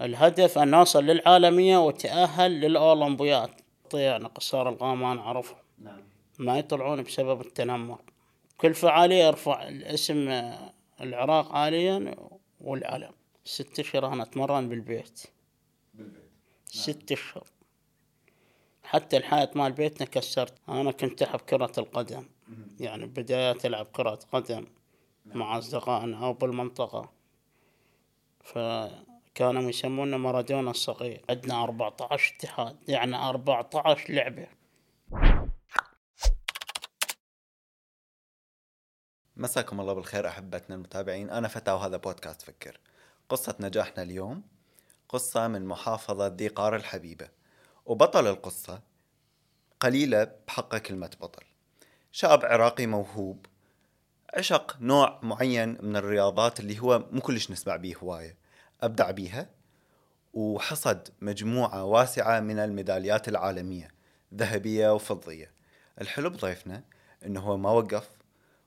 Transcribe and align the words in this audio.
الهدف 0.00 0.58
أن 0.58 0.70
نوصل 0.70 1.04
للعالمية 1.04 1.78
وتأهل 1.78 2.60
للأولمبياد. 2.60 3.50
يعني 3.94 4.24
قصار 4.24 4.68
القامة 4.68 5.12
أنا 5.12 5.20
أعرفهم 5.20 5.58
نعم. 5.78 6.02
ما 6.38 6.58
يطلعون 6.58 7.02
بسبب 7.02 7.40
التنمر. 7.40 8.00
كل 8.58 8.74
فعالية 8.74 9.24
يرفع 9.24 9.68
الاسم 9.68 10.28
آه، 10.28 10.72
العراق 11.00 11.52
عاليا 11.52 12.14
والعلم 12.60 13.12
ست 13.44 13.80
أشهر 13.80 14.12
أنا 14.12 14.22
أتمرن 14.22 14.68
بالبيت. 14.68 15.22
بالبيت. 15.94 16.22
ست 16.64 17.12
أشهر. 17.12 17.46
حتى 18.82 19.16
الحائط 19.16 19.56
مال 19.56 19.72
بيتنا 19.72 20.06
كسرت. 20.06 20.54
أنا 20.68 20.92
كنت 20.92 21.22
أحب 21.22 21.40
كرة 21.40 21.72
القدم. 21.78 22.24
يعني 22.80 23.06
بدايات 23.06 23.66
ألعب 23.66 23.86
كرة 23.86 24.18
قدم 24.32 24.66
مع 25.26 25.58
أصدقائنا 25.58 26.24
أو 26.26 26.32
بالمنطقة. 26.32 27.10
فكانوا 29.34 29.70
يسمونا 29.70 30.16
مارادونا 30.16 30.70
الصغير. 30.70 31.24
عندنا 31.30 31.64
14 31.64 32.34
اتحاد 32.36 32.76
يعني 32.88 33.16
14 33.16 34.12
لعبة. 34.12 34.46
مساكم 39.36 39.80
الله 39.80 39.92
بالخير 39.92 40.28
أحبتنا 40.28 40.76
المتابعين. 40.76 41.30
أنا 41.30 41.48
فتى 41.48 41.70
وهذا 41.70 41.96
بودكاست 41.96 42.42
فكر. 42.42 42.80
قصة 43.28 43.56
نجاحنا 43.60 44.02
اليوم 44.02 44.42
قصة 45.08 45.48
من 45.48 45.66
محافظة 45.66 46.26
ذي 46.26 46.48
قار 46.48 46.76
الحبيبة. 46.76 47.28
وبطل 47.86 48.26
القصة 48.26 48.82
قليلة 49.80 50.32
بحقه 50.46 50.78
كلمة 50.78 51.10
بطل. 51.20 51.42
شاب 52.12 52.44
عراقي 52.44 52.86
موهوب 52.86 53.46
عشق 54.34 54.76
نوع 54.80 55.20
معين 55.22 55.78
من 55.80 55.96
الرياضات 55.96 56.60
اللي 56.60 56.78
هو 56.80 57.08
مو 57.10 57.20
كلش 57.20 57.50
نسمع 57.50 57.76
بيه 57.76 57.96
هواية. 57.96 58.36
أبدع 58.82 59.10
بيها 59.10 59.48
وحصد 60.32 61.08
مجموعة 61.20 61.84
واسعة 61.84 62.40
من 62.40 62.58
الميداليات 62.58 63.28
العالمية 63.28 63.88
ذهبية 64.34 64.94
وفضية. 64.94 65.50
الحلو 66.00 66.30
بضيفنا 66.30 66.82
إنه 67.26 67.40
هو 67.40 67.56
ما 67.56 67.70
وقف 67.70 68.08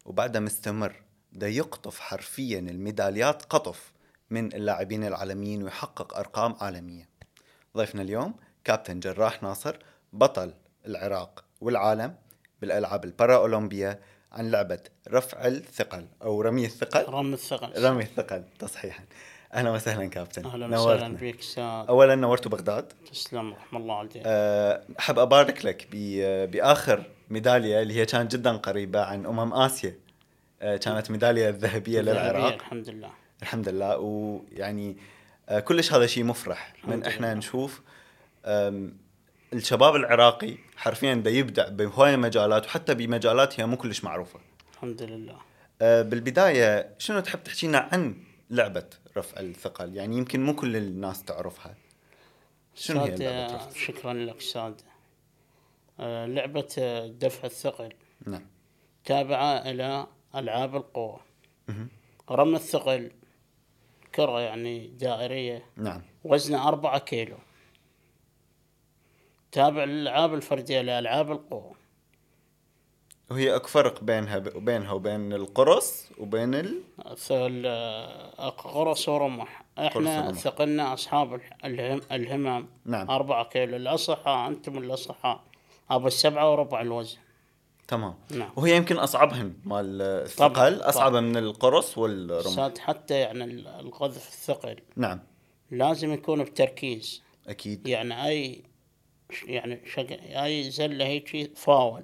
وبعدها 0.06 0.42
مستمر 0.42 1.04
ده 1.32 1.48
يقطف 1.48 2.00
حرفيا 2.00 2.60
الميداليات 2.60 3.44
قطف 3.46 3.92
من 4.30 4.54
اللاعبين 4.54 5.04
العالميين 5.04 5.64
ويحقق 5.64 6.18
أرقام 6.18 6.56
عالمية. 6.62 7.10
ضيفنا 7.78 8.02
اليوم 8.02 8.34
كابتن 8.64 9.00
جراح 9.00 9.44
ناصر 9.44 9.78
بطل 10.14 10.54
العراق 10.86 11.46
والعالم 11.62 12.16
بالألعاب 12.62 13.06
البارا 13.06 13.36
اولمبيه 13.36 14.00
عن 14.32 14.52
لعبة 14.52 14.80
رفع 15.08 15.48
الثقل 15.48 16.08
أو 16.22 16.42
رمي 16.42 16.66
الثقل. 16.66 17.14
رمي 17.14 17.34
الثقل. 17.34 17.84
رمي 17.84 18.04
الثقل 18.04 18.44
تصحيحا. 18.60 19.04
أهلا 19.54 19.70
وسهلا 19.72 20.06
كابتن. 20.06 20.42
نورتنا. 20.44 20.80
وسهلا 20.80 21.16
بك 21.16 21.40
أستاذ 21.40 21.64
اولا 21.64 22.16
نورتوا 22.16 22.52
بغداد 22.52 22.94
تسلم 23.12 23.54
رحم 23.54 23.78
الله 23.78 23.96
عليك 23.98 24.12
أه، 24.26 24.84
أحب 25.00 25.20
أبارك 25.20 25.66
لك 25.66 25.88
ب- 25.92 26.52
بآخر 26.52 27.04
ميدالية 27.30 27.82
اللي 27.82 27.94
هي 27.94 28.06
كانت 28.06 28.36
جدا 28.36 28.58
قريبة 28.58 29.02
عن 29.04 29.26
أمم 29.26 29.54
آسيا. 29.54 29.96
أه، 30.62 30.78
كانت 30.78 31.12
ميدالية 31.12 31.50
ذهبيه 31.50 32.02
للعراق. 32.02 32.54
الحمد 32.54 32.90
لله. 32.90 33.10
الحمد 33.42 33.70
لله. 33.70 33.98
ويعني 33.98 34.98
كلش 35.64 35.94
هذا 35.94 36.06
شيء 36.06 36.24
مفرح. 36.24 36.74
من 36.84 37.04
إحنا 37.06 37.26
لله. 37.26 37.34
نشوف 37.36 37.82
الشباب 39.54 39.96
العراقي 39.96 40.58
حرفيا 40.78 41.14
دا 41.14 41.30
يبدع 41.30 41.68
بهواية 41.70 42.16
مجالات 42.16 42.66
وحتى 42.66 42.94
بمجالات 42.94 43.60
هي 43.60 43.66
مو 43.66 43.78
كلش 43.78 44.04
معروفة. 44.04 44.40
الحمد 44.74 45.02
لله. 45.02 45.38
بالبداية 45.82 46.90
شنو 46.98 47.20
تحب 47.20 47.44
تحكي 47.44 47.68
لنا 47.68 47.90
عن 47.92 48.16
لعبة 48.50 48.90
رفع 49.18 49.40
الثقل. 49.40 49.96
يعني 49.96 50.18
يمكن 50.18 50.46
مو 50.46 50.56
كل 50.56 50.76
الناس 50.76 51.24
تعرفها. 51.24 51.76
شنو 52.76 53.00
هي 53.00 53.16
لعبة 53.16 53.46
رفع 53.46 53.56
الثقل؟ 53.56 53.80
شكرا 53.80 54.14
لك 54.14 54.38
أستاذ 54.38 54.74
آه، 56.00 56.26
لعبة 56.26 56.68
آه، 56.80 57.08
دفع 57.08 57.46
الثقل. 57.46 57.94
نعم. 58.28 58.46
تابعة 59.06 59.70
إلى 59.70 60.08
ألعاب 60.36 60.76
القوة. 60.76 61.20
مهم. 61.68 61.90
رمي 62.32 62.56
الثقل 62.56 63.12
كرة 64.16 64.42
يعني 64.42 64.88
دائرية. 64.88 65.66
نعم. 65.76 66.02
وزنها 66.24 66.68
أربعة 66.68 67.00
كيلو. 67.00 67.38
تابع 69.52 69.84
للألعاب 69.84 70.34
الفردية 70.34 70.82
لألعاب 70.82 71.32
القوة. 71.32 71.76
وهي 73.34 73.56
اكو 73.56 73.68
فرق 73.68 74.04
بينها 74.04 74.38
وبينها 74.56 74.92
وبين 74.92 75.34
القرص 75.34 76.06
وبين 76.18 76.56
ال... 76.56 76.82
ثقل 77.18 77.64
آه، 77.66 78.50
قرص 78.50 79.10
ورمح. 79.10 79.64
إحنا. 79.78 80.32
ثقلنا 80.34 80.94
أصحاب 80.94 81.34
الح- 81.34 81.58
الهم 81.66 82.02
الهمم. 82.12 82.68
نعم. 82.86 83.10
أربعة 83.12 83.50
كيلو 83.50 83.76
الأصحاء 83.76 84.48
أنتم 84.50 84.78
الأصحاء. 84.78 85.44
أبو 85.90 86.08
السبعة 86.08 86.52
وربع 86.52 86.82
الوزن. 86.82 87.18
تمام. 87.88 88.14
نعم. 88.32 88.50
وهي 88.56 88.76
يمكن 88.78 88.98
اصعبهن 88.98 89.54
مال 89.66 90.02
الثقل. 90.02 90.82
أصعب 90.82 91.16
من 91.16 91.38
القرص 91.38 91.98
والرمح. 91.98 92.74
حتى 92.80 93.14
يعني 93.20 93.44
ال- 93.44 93.68
القذف 93.68 94.28
الثقل. 94.28 94.76
نعم. 94.96 95.20
لازم 95.72 96.14
يكون 96.14 96.44
بتركيز. 96.44 97.24
أكيد. 97.48 97.88
يعني 97.88 98.28
أي 98.28 98.64
يعني 99.46 99.82
شق... 99.86 100.08
أي 100.44 100.72
زلة 100.72 101.06
هيك 101.06 101.58
فاول. 101.58 102.04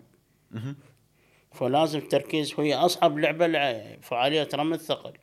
فلازم 1.59 1.99
تركيز 1.99 2.59
وهي 2.59 2.75
أصعب 2.75 3.17
لعبة 3.19 3.47
لع- 3.47 3.97
فعالية 4.01 4.47
رمي 4.53 4.75
الثقل. 4.75 5.13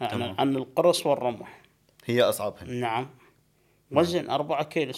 يعني 0.00 0.12
تمام. 0.12 0.34
عن 0.38 0.56
القرص 0.56 1.06
والرمح. 1.06 1.62
هي 2.04 2.22
اصعبهن 2.22 2.74
نعم. 2.80 3.10
وزن 3.90 4.30
أربعة 4.30 4.64
كيلو. 4.64 4.92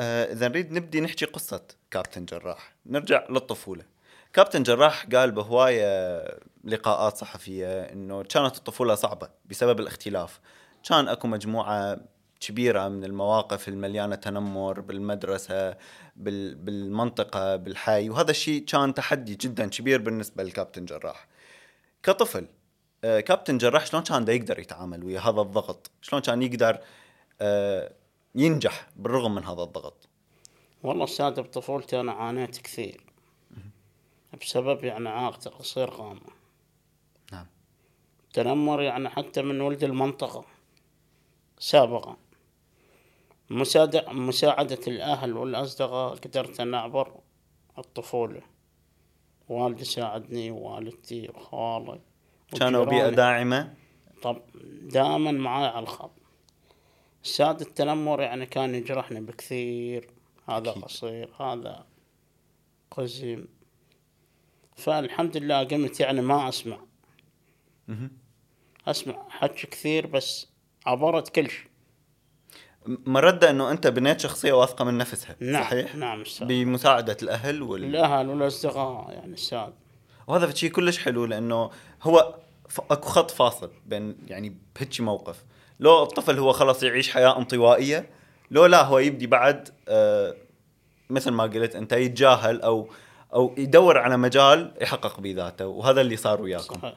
آه 0.00 0.32
إذا 0.32 0.48
نريد 0.48 0.72
نبدي 0.72 1.00
نحكي 1.00 1.24
قصة 1.24 1.62
كابتن 1.90 2.24
جراح. 2.24 2.74
نرجع 2.86 3.26
للطفولة. 3.30 3.84
كابتن 4.32 4.62
جراح 4.62 5.06
قال 5.06 5.30
بهواية 5.30 6.22
لقاءات 6.64 7.16
صحفية 7.16 7.80
إنه 7.82 8.22
كانت 8.22 8.56
الطفولة 8.56 8.94
صعبة 8.94 9.28
بسبب 9.46 9.80
الاختلاف. 9.80 10.40
كان 10.88 11.08
أكو 11.08 11.28
مجموعة 11.28 11.98
كبيرة 12.40 12.88
من 12.88 13.04
المواقف 13.04 13.68
المليانة 13.68 14.14
تنمر 14.14 14.80
بالمدرسة 14.80 15.76
بال 16.16 16.54
بالمنطقة 16.54 17.56
بالحي 17.56 18.10
وهذا 18.10 18.30
الشيء 18.30 18.64
كان 18.64 18.94
تحدي 18.94 19.34
جدا 19.34 19.66
كبير 19.66 20.02
بالنسبة 20.02 20.42
للكابتن 20.42 20.84
جراح. 20.84 21.26
كطفل 22.02 22.46
آه، 23.04 23.20
كابتن 23.20 23.58
جراح 23.58 23.86
شلون 23.86 24.02
كان 24.02 24.24
دا 24.24 24.32
يقدر 24.32 24.58
يتعامل 24.58 25.04
ويا 25.04 25.20
هذا 25.20 25.40
الضغط؟ 25.40 25.90
شلون 26.02 26.22
كان 26.22 26.42
يقدر 26.42 26.78
آه، 27.40 27.92
ينجح 28.34 28.88
بالرغم 28.96 29.34
من 29.34 29.44
هذا 29.44 29.62
الضغط؟ 29.62 30.08
والله 30.82 31.04
أستاذ 31.04 31.42
بطفولتي 31.42 32.00
أنا 32.00 32.12
عانيت 32.12 32.58
كثير. 32.58 33.08
بسبب 34.40 34.84
يعني 34.84 35.08
عاقتي 35.08 35.48
قصير 35.48 35.90
قامة 35.90 36.20
نعم. 37.32 37.46
تنمر 38.32 38.82
يعني 38.82 39.08
حتى 39.08 39.42
من 39.42 39.60
ولد 39.60 39.84
المنطقة 39.84 40.44
سابقا. 41.58 42.16
مساعدة, 43.50 44.12
مساعدة 44.12 44.80
الأهل 44.86 45.36
والأصدقاء 45.36 46.14
قدرت 46.14 46.60
أن 46.60 46.74
أعبر 46.74 47.20
الطفولة. 47.78 48.42
والدي 49.48 49.84
ساعدني 49.84 50.50
ووالدتي 50.50 51.28
وخالي 51.28 52.00
كانوا 52.58 52.84
بيئة. 52.84 53.08
داعمة؟ 53.08 53.74
طب 54.22 54.42
دائما 54.82 55.32
معاي 55.32 55.66
على 55.66 55.82
الخط. 55.82 56.10
ساد 57.22 57.60
التنمر 57.60 58.20
يعني 58.20 58.46
كان 58.46 58.74
يجرحني 58.74 59.20
بكثير. 59.20 60.10
هذا. 60.48 60.70
قصير 60.70 61.30
هذا 61.40 61.86
قزم. 62.90 63.46
فالحمد 64.76 65.36
لله 65.36 65.64
قمت 65.64 66.00
يعني 66.00 66.20
ما 66.20 66.48
أسمع. 66.48 66.78
أسمع 68.86 69.28
حكي 69.28 69.66
كثير 69.66 70.06
بس 70.06 70.48
عبرت 70.86 71.28
كل 71.28 71.50
شيء. 71.50 71.67
مرد 73.06 73.44
إنه 73.44 73.70
أنت 73.70 73.86
بنيت 73.86 74.20
شخصية 74.20 74.52
واثقة 74.52 74.84
من 74.84 74.98
نفسها 74.98 75.36
نعم 75.40 75.62
صحيح؟ 75.62 75.94
نعم 75.94 76.20
أستاذ. 76.20 76.46
بمساعدة 76.46 77.16
الأهل 77.22 77.62
وال... 77.62 77.84
الأهل 77.84 78.28
والأصدقاء 78.28 79.10
يعني 79.10 79.34
أستاذ. 79.34 79.68
وهذا 80.26 80.54
شيء 80.54 80.70
كلش 80.70 80.98
حلو 80.98 81.24
لأنه 81.24 81.70
هو 82.02 82.34
ف... 82.68 82.80
أكو 82.90 83.08
خط 83.08 83.30
فاصل 83.30 83.70
بين 83.86 84.16
يعني 84.26 84.56
بهيك 84.76 85.00
موقف. 85.00 85.44
لو 85.80 86.02
الطفل 86.02 86.38
هو 86.38 86.52
خلص 86.52 86.82
يعيش 86.82 87.10
حياة 87.10 87.38
انطوائية 87.38 88.10
لو 88.50 88.66
لا 88.66 88.84
هو 88.84 88.98
يبدي 88.98 89.26
بعد 89.26 89.68
آه 89.88 90.34
مثل 91.10 91.30
ما 91.30 91.42
قلت 91.42 91.76
أنت 91.76 91.92
يتجاهل 91.92 92.62
أو 92.62 92.88
أو 93.34 93.54
يدور 93.58 93.98
على 93.98 94.16
مجال 94.16 94.74
يحقق 94.80 95.20
به 95.20 95.32
ذاته 95.36 95.66
وهذا 95.66 96.00
اللي 96.00 96.16
صار 96.16 96.42
وياكم. 96.42 96.74
صحيح. 96.74 96.94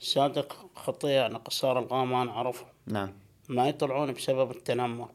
صادق 0.00 0.56
خطية 0.74 1.08
يعني 1.08 1.38
قصار 1.38 1.78
القامة 1.78 2.22
أنا 2.22 2.30
أعرفهم 2.30 2.68
نعم. 2.86 3.12
ما 3.48 3.68
يطلعون 3.68 4.12
بسبب 4.12 4.50
التنمر. 4.50 5.08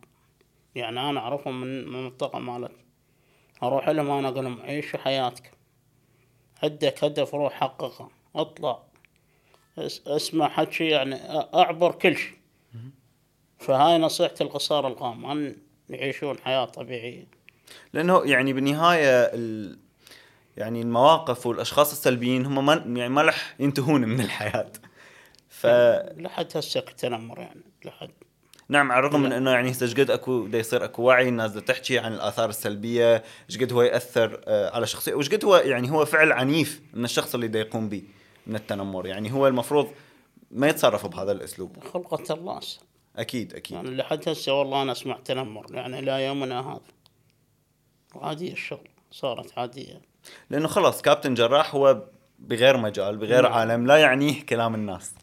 يعني 0.75 1.09
أنا 1.09 1.19
أعرفهم 1.19 1.61
من 1.61 1.87
من 1.87 1.95
المنطقة 1.95 2.39
مالت 2.39 2.71
أروح 3.63 3.89
لهم 3.89 4.11
أنا 4.11 4.27
أقول 4.27 4.43
لهم 4.43 4.61
عيشوا 4.61 4.99
حياتك. 4.99 5.51
عندك 6.63 7.03
هدف 7.03 7.35
روح 7.35 7.53
حققه. 7.53 8.09
أطلع. 8.35 8.83
أس- 9.79 10.07
أسمع 10.07 10.49
حكي 10.49 10.87
يعني 10.87 11.15
أعبر 11.55 11.91
كل 11.91 12.15
شيء 12.17 12.37
فهاي 13.59 13.97
نصيحة 13.97 14.35
القصار 14.41 14.87
الغام 14.87 15.25
أن 15.25 15.57
يعيشون 15.89 16.37
حياة 16.39 16.65
طبيعية. 16.65 17.27
لأنه 17.93 18.21
يعني 18.25 18.53
بالنهاية 18.53 19.21
ال... 19.21 19.77
يعني 20.57 20.81
المواقف 20.81 21.47
والأشخاص 21.47 21.91
السلبيين 21.91 22.45
هم 22.45 22.65
ما 22.65 22.73
يعني 22.73 23.09
ما 23.09 23.21
رح 23.21 23.55
ينتهون 23.59 24.01
من 24.01 24.19
الحياة. 24.21 24.71
ف 25.49 25.67
لحد 26.17 26.57
هسه 26.57 26.79
التنمر 26.79 27.39
يعني 27.39 27.61
لحد. 27.85 28.11
نعم 28.69 28.91
على 28.91 28.99
الرغم 28.99 29.21
من 29.21 29.31
إنه 29.31 29.51
يعني 29.51 29.71
هسه 29.71 29.93
قد 29.93 30.11
اكو 30.11 30.47
دا 30.47 30.57
يصير 30.59 30.83
أكو 30.83 31.03
وعي 31.03 31.29
الناس 31.29 31.51
دا 31.51 31.59
تحكي 31.59 31.99
عن 31.99 32.13
الآثار 32.13 32.49
السلبية 32.49 33.23
إيش 33.49 33.57
قد 33.57 33.73
هو 33.73 33.81
يأثر 33.81 34.41
آه، 34.45 34.75
على 34.75 34.87
شخصية 34.87 35.13
وايش 35.13 35.29
قد 35.29 35.45
هو 35.45 35.55
يعني 35.55 35.91
هو 35.91 36.05
فعل 36.05 36.31
عنيف 36.31 36.81
من 36.93 37.05
الشخص 37.05 37.35
اللي 37.35 37.47
دا 37.47 37.59
يقوم 37.59 37.89
به 37.89 38.03
من 38.47 38.55
التنمر. 38.55 39.07
يعني 39.07 39.33
هو 39.33 39.47
المفروض 39.47 39.87
ما 40.51 40.67
يتصرف 40.67 41.07
بهذا 41.07 41.31
الأسلوب. 41.31 41.83
خلقة 41.93 42.33
الله. 42.33 42.59
أكيد 43.17 43.53
أكيد. 43.53 43.77
يعني 43.77 43.95
لحد 43.95 44.29
هسه 44.29 44.53
والله 44.53 44.81
أنا 44.81 44.91
أسمع 44.91 45.19
تنمر 45.25 45.65
يعني 45.71 45.99
إلى 45.99 46.25
يومنا 46.25 46.71
هذا. 46.71 46.81
وعادية 48.15 48.51
الشغل 48.51 48.89
صارت 49.11 49.57
عادية. 49.57 50.01
لأنه 50.49 50.67
خلص 50.67 51.01
كابتن 51.01 51.33
جراح 51.33 51.75
هو 51.75 52.03
بغير 52.39 52.77
مجال 52.77 53.17
بغير 53.17 53.43
نعم. 53.43 53.53
عالم 53.53 53.87
لا 53.87 53.97
يعنيه 53.97 54.45
كلام 54.45 54.75
الناس. 54.75 55.13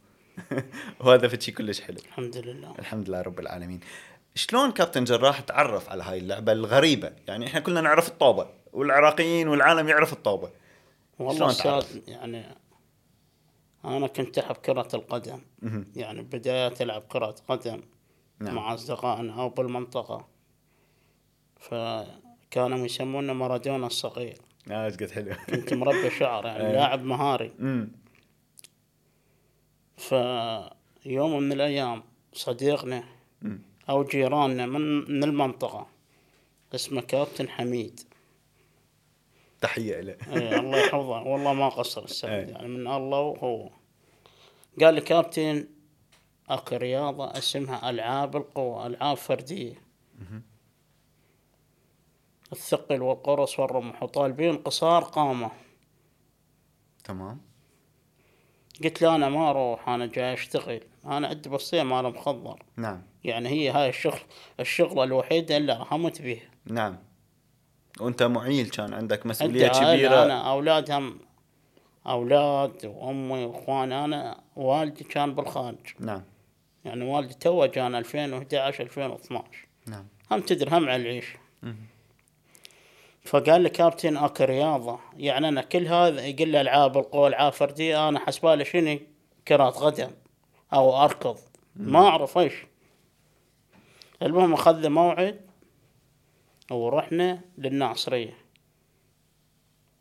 وهذا 1.01 1.29
فشي 1.29 1.53
كلش 1.53 1.81
حلو 1.81 1.97
الحمد 1.99 2.37
لله 2.37 2.75
الحمد 2.79 3.09
لله 3.09 3.23
رب 3.23 3.41
العالمين 3.41 3.81
شلون 4.35 4.73
كابتن 4.73 5.05
جراح 5.05 5.41
تعرف 5.41 5.89
على 5.91 6.03
هاي 6.03 6.19
اللعبة 6.19 6.53
الغريبة 6.53 7.13
يعني 7.29 7.47
إحنا 7.47 7.61
كلنا 7.61 7.81
نعرف 7.81 8.09
الطوبة 8.09 8.47
والعراقيين 8.73 9.49
والعالم 9.49 9.89
يعرف 9.89 10.13
الطوبة 10.13 10.51
والله 11.19 11.53
تعرف؟ 11.53 11.99
يعني 12.09 12.45
أنا 13.85 14.07
كنت 14.07 14.39
أحب 14.39 14.55
كرة 14.55 14.89
القدم. 14.95 15.41
يعني 15.97 16.23
بداية 16.23 16.75
ألعب 16.81 17.03
كرة 17.03 17.35
قدم 17.49 17.81
نعم. 18.41 18.55
مع 18.55 18.75
أصدقائنا 18.75 19.43
أو 19.43 19.49
بالمنطقة 19.49 20.27
فكانوا 21.61 22.87
يسمونه 22.87 23.33
مارادونا 23.33 23.87
الصغير 23.87 24.39
آه 24.71 24.87
إيش 24.87 24.95
قد 24.97 25.11
حلو 25.11 25.35
كنت 25.49 25.75
مربي 25.75 26.11
شعر 26.11 26.47
يعني 26.47 26.67
أي. 26.69 26.73
لاعب 26.73 27.05
مهاري. 27.05 27.53
فيوم 29.97 31.39
من 31.39 31.53
الأيام 31.53 32.03
صديقنا. 32.33 33.05
أو 33.89 34.05
جيراننا 34.05 34.67
من 34.67 35.11
من 35.11 35.25
المنطقة 35.25 35.87
اسمه 36.75 37.01
كابتن 37.01 37.49
حميد. 37.49 38.01
تحية 39.61 40.01
له. 40.01 40.17
أي 40.33 40.59
الله 40.59 40.79
يحفظه. 40.79 41.23
والله 41.23 41.53
ما 41.53 41.69
قصر 41.69 42.05
السبب 42.05 42.33
أي. 42.33 42.51
يعني 42.51 42.69
من 42.69 42.87
الله 42.87 43.19
وهو 43.19 43.71
قال 44.81 44.95
لي 44.95 45.01
كابتن 45.01 45.69
أكو 46.49 46.77
رياضة 46.77 47.39
اسمها 47.39 47.91
ألعاب 47.91 48.37
القوى 48.37 48.87
ألعاب 48.87 49.17
فردية. 49.17 49.83
الثقل 52.53 53.03
والقرص 53.03 53.59
والرمح 53.59 54.03
وطالبين 54.03 54.57
قصار 54.57 55.05
قامة. 55.05 55.51
تمام. 57.05 57.41
قلت 58.85 59.03
له 59.03 59.15
أنا 59.15 59.29
ما 59.29 59.51
أروح 59.51 59.89
أنا 59.89 60.07
جاي 60.07 60.33
أشتغل. 60.33 60.81
أنا 61.07 61.29
عندي 61.29 61.49
بصية 61.49 61.83
مال 61.83 62.05
مخضر. 62.05 62.63
نعم. 62.77 63.03
يعني 63.25 63.49
هي 63.49 63.71
هاي 63.71 63.89
الشغل 63.89 64.21
الشغلة 64.61 65.05
الوحيدة 65.05 65.57
اللي 65.57 65.73
راح 65.73 65.93
أموت 65.93 66.23
بيها. 66.23 66.49
نعم. 66.67 66.97
وأنت 68.01 68.23
معيل 68.23 68.71
كان 68.71 68.95
عندك 68.95 69.27
عائلة 69.27 69.69
كبيرة. 69.69 70.25
أنا 70.25 70.51
أولاد 70.51 70.91
هم 70.91 71.19
أولاد 72.07 72.87
وأمي 72.87 73.45
واخواني 73.45 74.05
أنا 74.05 74.41
والدي 74.57 75.05
كان 75.05 75.35
بالخارج. 75.35 75.87
نعم. 76.01 76.23
يعني 76.85 77.05
والدي 77.05 77.35
توه 77.35 77.67
كان 77.67 77.95
2011 77.95 78.85
2012 78.85 79.69
نعم. 79.87 80.07
هم 80.31 80.41
تدري 80.41 80.71
هم 80.71 80.89
على 80.89 81.03
العيش. 81.03 81.37
فقال 83.25 83.61
لي 83.61 83.71
كابتن 83.71 84.17
أكو 84.17 84.45
رياضة. 84.45 84.99
يعني 85.17 85.49
أنا 85.49 85.63
كل 85.63 85.87
هذا 85.87 86.27
يقول 86.27 86.49
لي 86.49 86.61
ألعاب 86.61 86.99
القوى 86.99 87.29
العاب 87.29 87.53
فردية 87.53 88.09
أنا 88.09 88.19
حسبالي 88.19 88.65
شنو؟ 88.65 88.99
كرة 89.49 89.65
قدم 89.71 90.11
أو 90.73 91.05
أركض. 91.05 91.39
ما 91.77 91.99
أعرف 92.09 92.39
إيش. 92.39 92.55
المهم 94.23 94.53
اخذ 94.55 94.81
لي 94.81 94.89
موعد 94.89 95.41
ورحنا 96.71 97.41
للناصرية. 97.59 98.35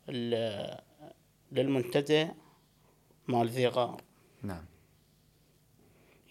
ال- 0.08 0.78
للمنتدى 1.52 2.28
مال 3.28 3.48
ذي 3.48 3.66
غار. 3.68 4.00
نعم. 4.42 4.64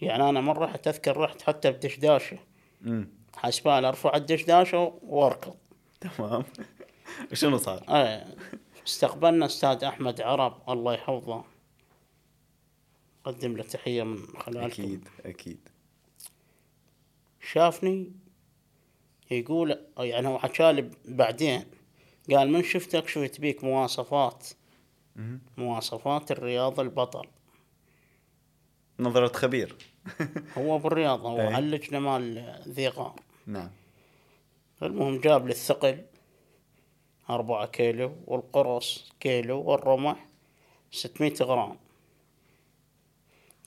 يعني 0.00 0.28
أنا 0.28 0.40
مرة 0.40 0.64
رحت 0.64 0.88
أذكر 0.88 1.16
رحت 1.16 1.42
حتى 1.42 1.70
بدشداشة. 1.70 2.38
أمم. 2.86 3.08
حسبالي 3.36 3.88
ارفع 3.88 4.16
الدشداشة 4.16 4.98
وأركض. 5.02 5.54
تمام. 6.00 6.44
وشنو 7.32 7.58
صار؟ 7.58 7.84
إيه 7.88 8.36
استقبلنا 8.86 9.46
أستاذ 9.46 9.84
أحمد 9.84 10.20
عرب 10.20 10.62
الله 10.68 10.94
يحفظه. 10.94 11.44
قدم 13.24 13.56
له 13.56 13.62
تحية 13.62 14.02
من 14.02 14.26
خلالكم. 14.38 14.64
أكيد 14.64 15.08
أكيد. 15.24 15.68
شافني 17.40 18.12
يقول 19.30 19.78
يعني 19.98 20.28
هو 20.28 20.38
حكالي 20.38 20.90
بعدين 21.04 21.64
قال 22.30 22.50
من 22.50 22.62
شفتك 22.62 23.08
شفت 23.08 23.40
بيك 23.40 23.64
مواصفات. 23.64 24.48
مواصفات 25.56 26.30
الرياض 26.30 26.80
البطل. 26.80 27.28
نظرة 28.98 29.32
خبير. 29.32 29.76
هو 30.58 30.78
بالرياضة 30.78 31.28
هو 31.28 31.50
مال 31.92 32.62
ذي 32.68 32.88
غار. 32.88 33.20
نعم. 33.46 33.70
المهم 34.82 35.20
جاب 35.20 35.46
لي 35.46 35.52
الثقل 35.52 36.04
أربعة 37.30 37.66
كيلو 37.66 38.12
والقرص 38.26 39.12
كيلو 39.20 39.62
والرمح 39.62 40.26
ستمية 40.90 41.34
غرام. 41.40 41.76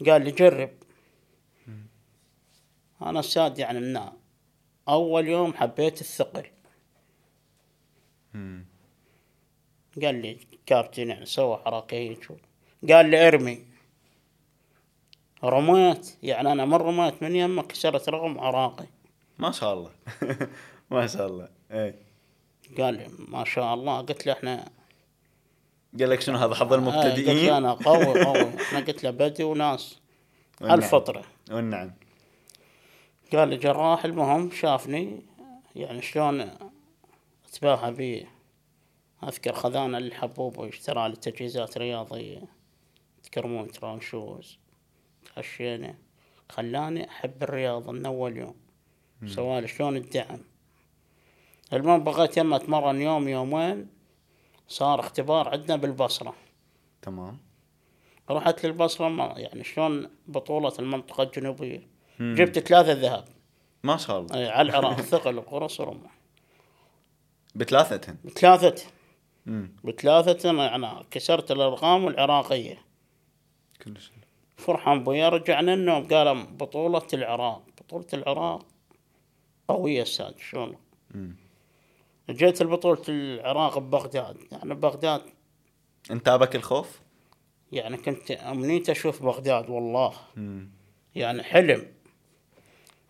قال 0.06 0.24
لي 0.24 0.32
جرب. 0.32 0.70
أنا 3.02 3.22
ساد 3.22 3.60
يعني 3.60 3.80
من 3.80 4.10
أول 4.90 5.28
يوم 5.28 5.54
حبيت 5.54 6.02
الثقل. 6.02 6.46
قال 10.02 10.22
لي 10.22 10.38
كابتن 10.66 11.10
يعني 11.10 11.26
سوى 11.26 11.58
حركة 11.66 11.96
هيك 11.96 12.28
قال 12.90 13.10
لي 13.10 13.28
ارمي. 13.28 13.66
رميت. 15.44 16.18
يعني 16.24 16.52
أنا 16.52 16.66
من 16.66 16.74
رميت 16.74 17.24
من 17.24 17.36
يمه 17.36 17.64
كسرت 17.64 18.10
رقم 18.10 18.40
عراقي. 18.40 18.88
ما 19.40 19.52
شاء 19.52 19.74
الله. 19.74 19.92
ما 20.92 21.08
شاء 21.08 21.28
الله. 21.28 21.50
اي 21.72 22.05
قال 22.78 23.08
ما 23.28 23.44
شاء 23.44 23.74
الله. 23.74 24.02
قلت 24.02 24.26
له 24.26 24.34
إحنا 24.34 24.70
قال 26.00 26.10
لك 26.10 26.22
شنو 26.22 26.38
هذا 26.38 26.56
حظ 26.56 26.74
آه، 26.74 26.80
قلت 26.80 26.96
له 26.96 27.04
المبتدئين؟ 27.04 27.54
أنا 27.54 27.74
قوي 27.74 28.24
قوي. 28.26 28.62
إحنا 28.62 28.80
قلت 28.80 29.04
له 29.04 29.12
بدي 29.12 29.44
وناس 29.44 30.00
والنعم. 30.62 30.80
الفطره 30.80 31.24
والنعم. 31.52 31.94
قال 33.34 33.50
لي 33.50 33.58
جراح. 33.58 34.06
المهم 34.06 34.52
شافني 34.52 35.22
يعني 35.76 36.02
شلون 36.02 36.52
أتباهى 37.50 37.92
بي 37.92 38.28
أذكر 39.24 39.54
خذانا 39.54 39.98
الحبوب 39.98 40.58
واشترى 40.58 41.10
لي 41.10 41.16
تجهيزات 41.16 41.78
رياضيه 41.78 42.42
تكرمون 43.24 43.68
شوز 44.00 44.58
خشينا 45.36 45.96
خلاني 46.50 47.10
أحب 47.10 47.44
الرياضه 47.44 47.92
من 47.92 48.06
أول 48.06 48.38
يوم. 48.38 48.56
سوالي 49.28 49.68
شلون 49.68 49.98
الدعم؟ 49.98 50.40
المهم 51.74 52.04
بغيت 52.04 52.38
يما 52.38 52.56
أتمرن 52.56 53.02
يوم 53.02 53.28
يومين 53.28 53.88
صار 54.68 55.00
اختبار 55.00 55.50
عندنا 55.50 55.76
بالبصرة. 55.76 56.36
تمام. 57.02 57.38
رحت 58.30 58.66
للبصرة 58.66 59.10
ما 59.10 59.34
يعني 59.38 59.64
شلون 59.64 60.10
بطولة 60.28 60.74
المنطقة 60.80 61.24
الجنوبية؟ 61.24 61.88
مم. 62.20 62.36
جبت 62.38 62.60
ثلاثة 62.60 62.94
ذهب 62.94 63.26
ما 63.84 63.98
شاء 63.98 64.20
الله. 64.20 64.36
أي 64.36 64.50
على 64.50 64.70
العراق 64.70 65.02
ثقل 65.02 65.38
وقرص 65.38 65.80
ورمح. 65.80 66.12
بثلاثتهم 67.56 68.18
بثلاثة. 68.24 68.84
امم 69.48 69.76
بثلاثة 69.84 70.64
يعني 70.64 71.06
كسرت 71.12 71.52
الأرقام 71.52 72.08
العراقية. 72.08 72.78
كلش. 73.82 74.10
حلو. 74.10 74.22
فرحان 74.58 75.04
بويا 75.04 75.30
رجعنا 75.30 75.74
النوم 75.74 76.08
قال 76.08 76.46
بطولة 76.46 77.08
العراق. 77.14 77.64
بطولة 77.78 78.08
العراق 78.14 78.66
قوية 79.68 80.02
أستاذ 80.02 80.38
شلون. 80.38 80.76
جيت 82.30 82.62
البطولة 82.62 83.02
العراق 83.10 83.80
ببغداد. 83.80 84.38
يعني 84.52 84.74
بغداد 84.74 85.22
انتابك 86.12 86.56
الخوف؟ 86.56 87.02
يعني 87.72 87.98
كنت 87.98 88.32
أمنيت 88.32 88.90
أشوف 88.90 89.24
بغداد 89.24 89.70
والله. 89.70 90.14
مم. 90.36 90.72
يعني 91.16 91.44
حلم. 91.44 91.94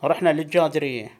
رحنا 0.03 0.33
للجادرية. 0.33 1.19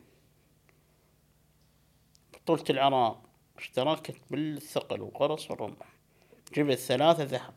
بطولة 2.34 2.64
العراق. 2.70 3.22
اشتركت 3.58 4.18
بالثقل 4.32 5.02
وقرص 5.02 5.52
والرمح. 5.52 5.96
جبت 6.54 6.78
ثلاثة 6.78 7.24
ذهب. 7.24 7.54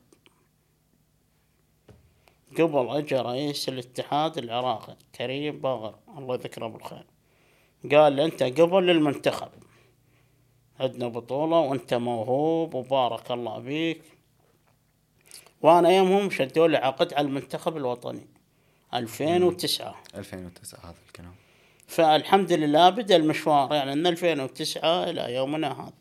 قبل 2.58 2.88
اجى 2.96 3.16
رئيس 3.16 3.68
الاتحاد 3.68 4.38
العراقي 4.38 4.96
كريم 5.14 5.60
باغر. 5.60 5.98
الله 6.18 6.34
يذكره 6.34 6.66
بالخير. 6.66 7.06
قال 7.92 8.20
أنت 8.20 8.42
قبل 8.42 8.86
للمنتخب 8.86 9.50
عندنا 10.80 11.08
بطولة 11.08 11.58
وانت 11.58 11.94
موهوب 11.94 12.74
وبارك 12.74 13.30
الله 13.30 13.62
فيك. 13.62 14.02
وأنا 15.62 15.90
يومهم 15.90 16.30
شدوا 16.30 16.68
لي 16.68 16.76
عقد 16.76 17.14
على 17.14 17.26
المنتخب 17.26 17.76
الوطني. 17.76 18.26
2009 18.94 20.02
2009 20.14 20.80
هذا 20.84 20.94
الكلام. 21.06 21.34
فالحمد 21.86 22.52
لله 22.52 22.90
بدأ 22.90 23.16
المشوار 23.16 23.74
يعني 23.74 23.94
من 23.94 24.06
2009 24.06 25.10
إلى 25.10 25.34
يومنا 25.34 25.80
هذا. 25.80 25.92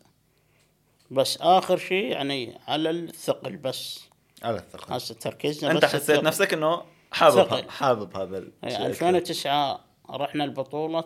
بس 1.10 1.38
آخر 1.40 1.76
شيء 1.76 2.04
يعني 2.04 2.58
على 2.68 2.90
الثقل 2.90 3.56
بس. 3.56 4.08
على 4.42 4.56
الثقل. 4.56 4.94
هسه 4.94 5.14
تركيزنا 5.14 5.70
أنت 5.70 5.84
بس 5.84 5.84
حسيت 5.84 6.10
الثقل. 6.10 6.24
نفسك 6.24 6.52
إنه 6.52 6.82
حابب 7.12 7.42
ثقل. 7.42 7.70
حابب 7.70 8.16
هذا 8.16 8.38
الشيء 8.38 8.52
أكثر. 8.62 8.86
2009 8.86 9.80
رحنا 10.10 10.44
البطولة 10.44 11.04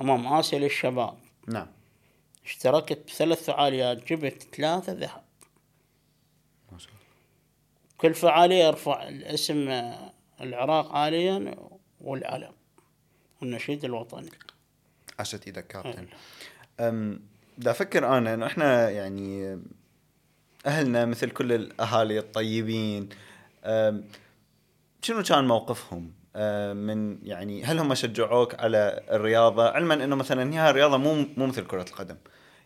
أمام 0.00 0.26
آسيا 0.26 0.58
للشباب. 0.58 1.18
نعم. 1.48 1.66
اشتركت 2.44 3.06
بثلاث 3.06 3.44
فعاليات 3.44 4.12
جبت 4.12 4.42
ثلاثة 4.56 4.92
ذهب. 4.92 5.24
ما 6.72 6.78
شاء 6.78 6.88
الله. 6.88 7.02
كل 7.98 8.14
فعالية 8.14 8.68
ارفع 8.68 9.08
الاسم 9.08 9.68
آه، 9.68 10.12
العراق 10.40 10.92
عاليا 10.92 11.56
والعلم 12.00 12.52
والنشيد 13.40 13.84
الوطني. 13.84 14.30
عشت 15.18 15.46
إيدك 15.46 15.66
كابتن. 15.66 16.06
أم 16.80 17.20
بدي 17.58 17.70
أفكر 17.70 18.18
أنا 18.18 18.34
إنه 18.34 18.46
إحنا 18.46 18.90
يعني 18.90 19.58
أهلنا 20.66 21.04
مثل 21.04 21.30
كل 21.30 21.52
الأهالي 21.52 22.18
الطيبين 22.18 23.08
شنو 25.02 25.22
كان 25.22 25.44
موقفهم؟ 25.44 26.12
من 26.74 27.26
يعني 27.26 27.64
هل 27.64 27.78
هم 27.78 27.94
شجعوك 27.94 28.54
على 28.54 29.04
الرياضة؟ 29.10 29.68
علما 29.68 29.94
إنه 29.94 30.16
مثلا 30.16 30.54
هي 30.54 30.70
الرياضة 30.70 30.96
مو 30.96 31.14
مو 31.36 31.46
مثل 31.46 31.66
كرة 31.66 31.82
القدم. 31.82 32.16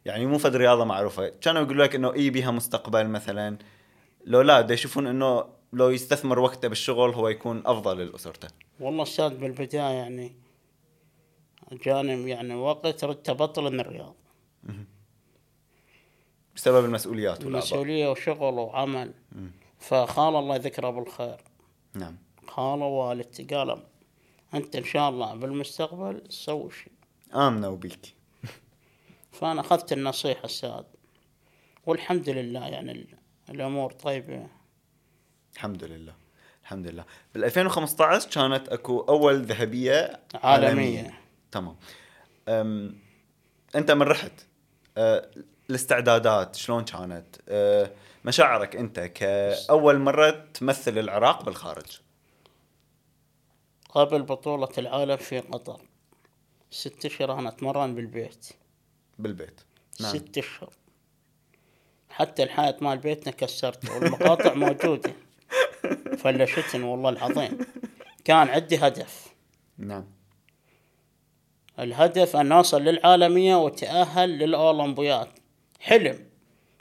يعني 0.04 0.26
مو 0.26 0.38
فد 0.38 0.56
رياضة 0.56 0.85
معروفة. 0.85 1.28
كانوا 1.28 1.62
يقولوا 1.62 1.85
لك 1.85 1.94
إنه 1.94 2.14
اي 2.14 2.30
بيها 2.30 2.50
مستقبل 2.50 3.06
مثلا. 3.06 3.58
لو 4.25 4.40
لا 4.40 4.61
دا 4.61 4.75
يشوفون 4.75 5.06
إنه 5.06 5.44
لو 5.73 5.90
يستثمر 5.90 6.38
وقته 6.38 6.68
بالشغل 6.68 7.14
هو 7.14 7.28
يكون 7.28 7.62
أفضل 7.66 8.06
لأسرته. 8.06 8.49
والله 8.80 9.02
أستاذ 9.02 9.37
بالبداية 9.37 9.80
يعني 9.80 10.37
جاني 11.73 12.30
يعني 12.30 12.54
وقت 12.54 13.04
ردت 13.04 13.28
ابطل 13.28 13.73
من 13.73 13.80
الرياضة. 13.80 14.14
بسبب 16.56 16.85
المسؤوليات 16.85 17.38
والأعباء. 17.38 17.58
مسؤولية 17.58 18.11
وشغل 18.11 18.54
وعمل. 18.54 19.14
فخال 19.78 20.37
الله 20.37 20.54
يذكره 20.54 20.90
بالخير. 20.90 21.37
نعم. 21.94 22.16
خاله 22.48 22.84
والدتي 22.84 23.42
قال 23.44 23.82
أنت 24.54 24.76
إن 24.76 24.84
شاء 24.84 25.08
الله 25.08 25.34
بالمستقبل 25.34 26.22
سوي 26.28 26.70
شيء. 26.70 26.92
امنوا 27.34 27.76
بيك 27.76 28.14
فأنا 29.40 29.60
أخذت 29.60 29.92
النصيحة 29.92 30.44
أستاذ 30.44 30.82
والحمد 31.86 32.28
لله 32.28 32.66
يعني 32.66 32.92
ال- 32.92 33.06
الأمور 33.50 33.92
طيبة. 33.92 34.46
الحمد 35.54 35.84
لله. 35.84 36.14
الحمد 36.62 36.86
لله. 36.86 37.04
بال 37.34 37.44
2015 37.44 38.30
كانت 38.30 38.68
أكو 38.68 39.00
أول 39.00 39.42
ذهبية 39.42 40.20
عالمية. 40.34 41.20
تمام. 41.52 41.76
أم 42.48 42.98
أنت 43.74 43.90
من 43.90 44.02
رحت؟ 44.02 44.32
أه 44.96 45.30
الاستعدادات 45.70 46.56
شلون 46.56 46.84
كانت؟ 46.84 47.26
أه 47.48 47.90
مشاعرك 48.24 48.76
أنت 48.76 49.00
كأول 49.00 49.98
مرة 49.98 50.30
تمثل 50.30 50.98
العراق 50.98 51.42
بالخارج؟ 51.44 52.00
قبل 53.96 54.22
بطولة 54.22 54.68
العالم 54.78 55.16
في 55.16 55.38
قطر. 55.38 55.80
ست 56.70 57.06
أشهر 57.06 57.38
أنا 57.38 57.48
أتمرن 57.48 57.94
بالبيت. 57.94 58.48
بالبيت. 59.18 59.60
نعم. 60.00 60.10
ست 60.10 60.38
أشهر. 60.38 60.72
حتى 62.08 62.42
الحائط 62.42 62.82
مال 62.82 62.98
بيتنا 62.98 63.32
كسرته 63.32 63.96
والمقاطع 63.96 64.54
موجودة. 64.54 65.12
فلشتني 66.20 66.84
والله 66.84 67.10
العظيم. 67.10 67.58
كان 68.24 68.48
عندي 68.48 68.76
هدف. 68.76 69.34
نعم. 69.78 70.04
الهدف 71.78 72.36
أن 72.36 72.52
أوصل 72.52 72.82
للعالمية 72.82 73.56
وتأهل 73.56 74.38
للأولمبياد. 74.38 75.28
حلم. 75.80 76.26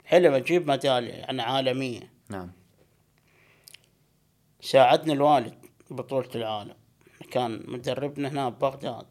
حلم 0.04 0.34
أجيب 0.34 0.70
ميدالية 0.70 1.12
يعني 1.12 1.42
عالمية. 1.42 2.12
نعم. 2.28 2.52
ساعدني 4.60 5.12
الوالد 5.12 5.54
بطولة 5.90 6.30
العالم. 6.34 6.85
كان 7.30 7.62
مدربنا 7.68 8.28
هنا 8.28 8.48
ببغداد. 8.48 9.06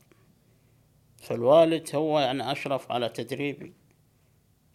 فالوالد 1.22 1.95
هو 1.95 2.19
يعني 2.19 2.51
أشرف 2.51 2.91
على 2.91 3.10
تدريبي 3.10 3.74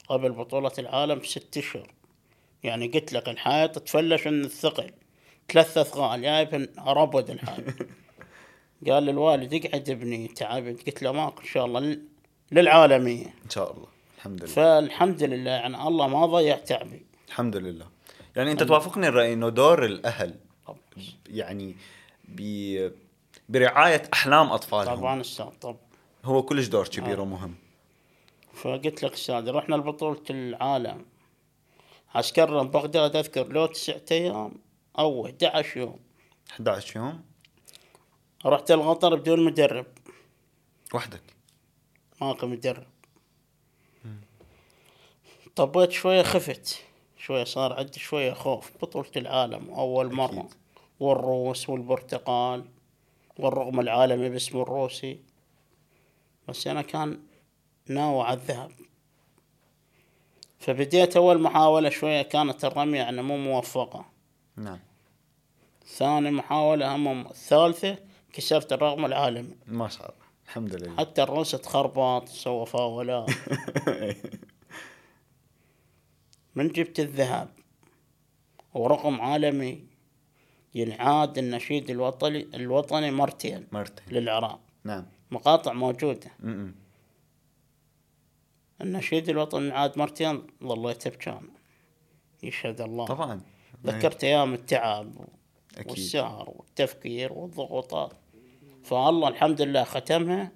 قبل 0.09 0.33
بطولة 0.33 0.73
العالم 0.79 1.19
بست 1.19 1.57
أشهر. 1.59 1.91
يعني 2.63 2.87
قلت 2.89 3.13
لك 3.13 3.29
الحائط 3.29 3.79
تفلش 3.79 4.27
من 4.27 4.45
الثقل. 4.45 4.91
ثلاث 5.53 5.79
أثقال 5.79 6.25
يا 6.25 6.43
ابن 6.43 6.69
ربد 6.79 7.31
الحائط. 7.31 7.75
قال 8.87 9.03
للوالد 9.03 9.55
اقعد 9.55 9.91
ابني 9.91 10.29
تعبت 10.29 10.87
قلت 10.87 11.03
له 11.03 11.13
ماكو 11.13 11.41
إن 11.41 11.47
شاء 11.47 11.67
الله 11.67 11.81
لل- 11.81 12.03
للعالمية. 12.53 13.27
إن 13.45 13.51
شاء 13.51 13.73
الله. 13.73 13.87
الحمد 14.17 14.43
لله. 14.45 14.53
فالحمد 14.53 15.23
لله 15.23 15.51
يعني 15.51 15.83
الله 15.89 16.09
ما 16.09 16.27
ضيع 16.27 16.59
تعبي. 16.59 17.03
الحمد 17.29 17.57
لله. 17.57 17.87
يعني 18.37 18.53
أنت 18.53 18.63
توافقني 18.63 19.09
الرأي 19.09 19.33
إنه 19.33 19.49
دور 19.49 19.85
الأهل 19.85 20.35
طبعا. 20.67 20.79
يعني 21.31 21.77
ب 22.29 22.41
برعاية 23.51 24.03
أحلام 24.13 24.53
أطفالهم. 24.53 24.97
طبعا 24.97 25.21
أستاذ 25.21 25.47
طبعا 25.47 25.77
هو 26.25 26.43
كلش 26.43 26.67
دور 26.67 26.89
كبير 26.89 27.21
ومهم. 27.21 27.55
فقلت 28.55 29.03
لك 29.03 29.13
أستاذ 29.13 29.51
رحنا 29.51 29.75
لبطولة 29.75 30.23
العالم. 30.31 31.07
عسكرنا 32.15 32.63
ببغداد 32.63 33.17
أذكر 33.17 33.49
لو 33.49 33.67
تسعة 33.67 34.03
أيام 34.11 34.53
أو 34.99 35.27
11 35.27 35.77
يوم. 35.77 35.99
11 36.51 36.97
يوم؟ 36.97 37.25
رحت 38.47 38.71
القطر 38.71 39.15
بدون 39.15 39.45
مدرب. 39.45 39.87
وحدك؟ 40.95 41.23
ماكو 42.21 42.47
مدرب. 42.47 42.87
طبيت 45.57 45.91
شوية 45.91 46.23
خفت 46.23 46.85
شوية 47.19 47.45
صار 47.45 47.73
عندي 47.73 48.01
شوية 48.01 48.33
خوف. 48.33 48.71
بطولة 48.83 49.11
العالم 49.17 49.71
أول 49.71 50.13
مرة. 50.13 50.41
أكيد. 50.41 50.55
والروس 51.01 51.69
والبرتقال. 51.69 52.65
والرقم 53.45 53.81
العالمي 53.81 54.29
باسم 54.29 54.61
الروسي. 54.61 55.21
بس 56.49 56.67
أنا 56.67 56.83
كان 56.83 57.21
ناوي 57.87 58.23
على 58.23 58.37
الذهب. 58.37 58.73
فبديت 60.59 61.17
أول 61.17 61.43
محاولة 61.43 61.89
شوية 61.89 62.23
كانت 62.23 62.65
الرمية 62.65 62.99
يعني 62.99 63.23
مو 63.23 63.37
موفقة. 63.37 64.05
نعم. 64.57 64.79
ثاني 65.87 66.31
محاولة 66.31 66.97
هم 66.97 67.27
الثالثة 67.27 67.99
كسرت 68.33 68.73
الرقم 68.73 69.05
العالمي. 69.05 69.57
ما 69.67 69.89
شاء 69.89 70.03
الله. 70.03 70.27
الحمد 70.47 70.75
لله. 70.75 70.97
حتى 70.97 71.23
الروس 71.23 71.51
تخربط 71.51 72.29
سوى 72.29 72.67
فاولات 72.67 73.31
من 76.55 76.69
جبت 76.69 77.01
الذهب. 77.01 77.49
ورقم 78.75 79.21
عالمي 79.21 79.90
ينعاد 80.75 81.39
النشيد 81.39 81.91
الوطني 81.91 82.49
الوطني 82.55 83.11
مرتين 83.11 83.67
مرتين. 83.73 84.05
للعراق. 84.11 84.61
نعم. 84.85 85.07
مقاطع 85.31 85.73
موجودة. 85.73 86.31
م-م. 86.41 86.75
النشيد 88.81 89.29
الوطني 89.29 89.67
ينعاد 89.67 89.99
مرتين 89.99 90.43
ظليت 90.65 91.09
بكان 91.09 91.49
يشهد 92.43 92.81
الله. 92.81 93.05
طبعا. 93.05 93.41
ذكرت 93.87 94.25
أيام 94.25 94.55
التعب 94.55 95.13
أكيد. 95.79 95.91
والسهر 95.91 96.51
والتفكير 96.57 97.33
والضغوطات. 97.33 98.13
فالله 98.85 99.29
الحمد 99.29 99.63
لله 99.63 99.85
ختمها 99.85 100.53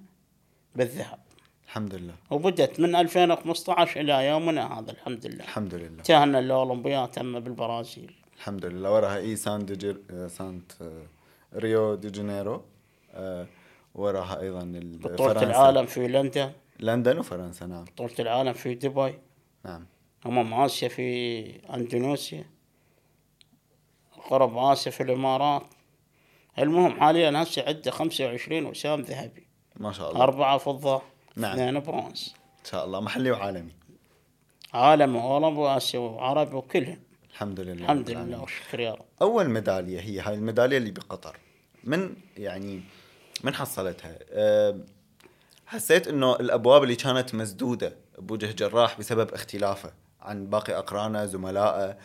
بالذهب. 0.75 1.19
الحمد 1.65 1.95
لله. 1.95 2.15
وبدت 2.31 2.81
من 2.81 2.95
2015 2.95 4.01
إلى 4.01 4.27
يومنا 4.27 4.79
هذا 4.79 4.91
الحمد 4.91 5.27
لله. 5.27 5.45
الحمد 5.45 5.75
لله. 5.75 5.99
انتهينا 5.99 6.39
الأولمبياد 6.39 7.11
تم 7.11 7.41
بالبرازيل. 7.41 8.24
الحمد 8.37 8.67
لله 8.67 8.93
وراها 8.93 9.17
اي 9.17 9.37
سان 9.37 9.67
دي 9.67 9.97
سانت 10.29 10.73
ريو 11.55 11.95
دي 11.95 12.11
جانيرو 12.11 12.63
وراها 13.95 14.41
أيضا 14.41 14.73
بطولة. 14.75 15.43
العالم 15.43 15.87
في 15.87 16.09
لندن 16.09 16.53
لندن 16.81 17.19
وفرنسا 17.19 17.67
نعم 17.67 17.85
بطولة 17.85 18.15
العالم 18.19 18.53
في 18.53 18.75
دبي 18.75 19.15
نعم 19.65 19.87
أمم 20.27 20.55
آسيا 20.55 20.89
في 20.89 21.45
أندونيسيا 21.75 22.45
غرب 24.31 24.59
آسيا 24.59 24.91
في 24.91 25.03
الإمارات 25.03 25.63
المهم 26.59 27.01
حاليا 27.01 27.43
هسه 27.43 27.65
عنده 27.67 27.91
25 27.91 28.67
وسام 28.67 29.01
ذهبي 29.01 29.47
ما 29.77 29.93
شاء 29.93 30.11
الله 30.13 30.23
أربعة 30.23 30.59
فضة 30.59 31.03
نعم. 31.37 31.53
اثنين 31.53 31.81
برونز 31.81 32.35
ان 32.61 32.71
شاء 32.71 32.85
الله 32.85 33.01
محلي 33.01 33.31
وعالمي 33.31 33.73
عالم 34.75 35.17
وأوروبا 35.17 35.61
وآسيا 35.61 36.01
وعربي 36.01 36.57
وكلهم 36.57 37.01
الحمد 37.35 37.61
لله 37.61 37.85
الحمد. 37.85 38.11
لله 38.11 38.41
والشكر 38.41 38.81
يا 38.81 38.95
رب. 38.95 39.05
أول 39.23 39.49
ميدالية 39.49 40.01
هي 40.01 40.21
هاي 40.21 40.35
الميدالية 40.35 40.77
اللي 40.77 40.91
بقطر. 40.91 41.37
من 41.85 42.17
يعني 42.37 42.83
من 43.45 43.55
حصلتها؟ 43.55 44.19
أه 44.31 44.81
حسيت 45.67 46.09
إنه 46.09 46.37
الأبواب 46.37 46.83
اللي 46.83 46.97
كانت 46.97 47.35
مسدودة 47.35 47.97
بوجه 48.19 48.53
جراح 48.53 48.99
بسبب 48.99 49.33
اختلافه 49.35 49.93
عن 50.21 50.47
باقي 50.47 50.79
أقرانه 50.79 51.25
زملائه. 51.25 51.99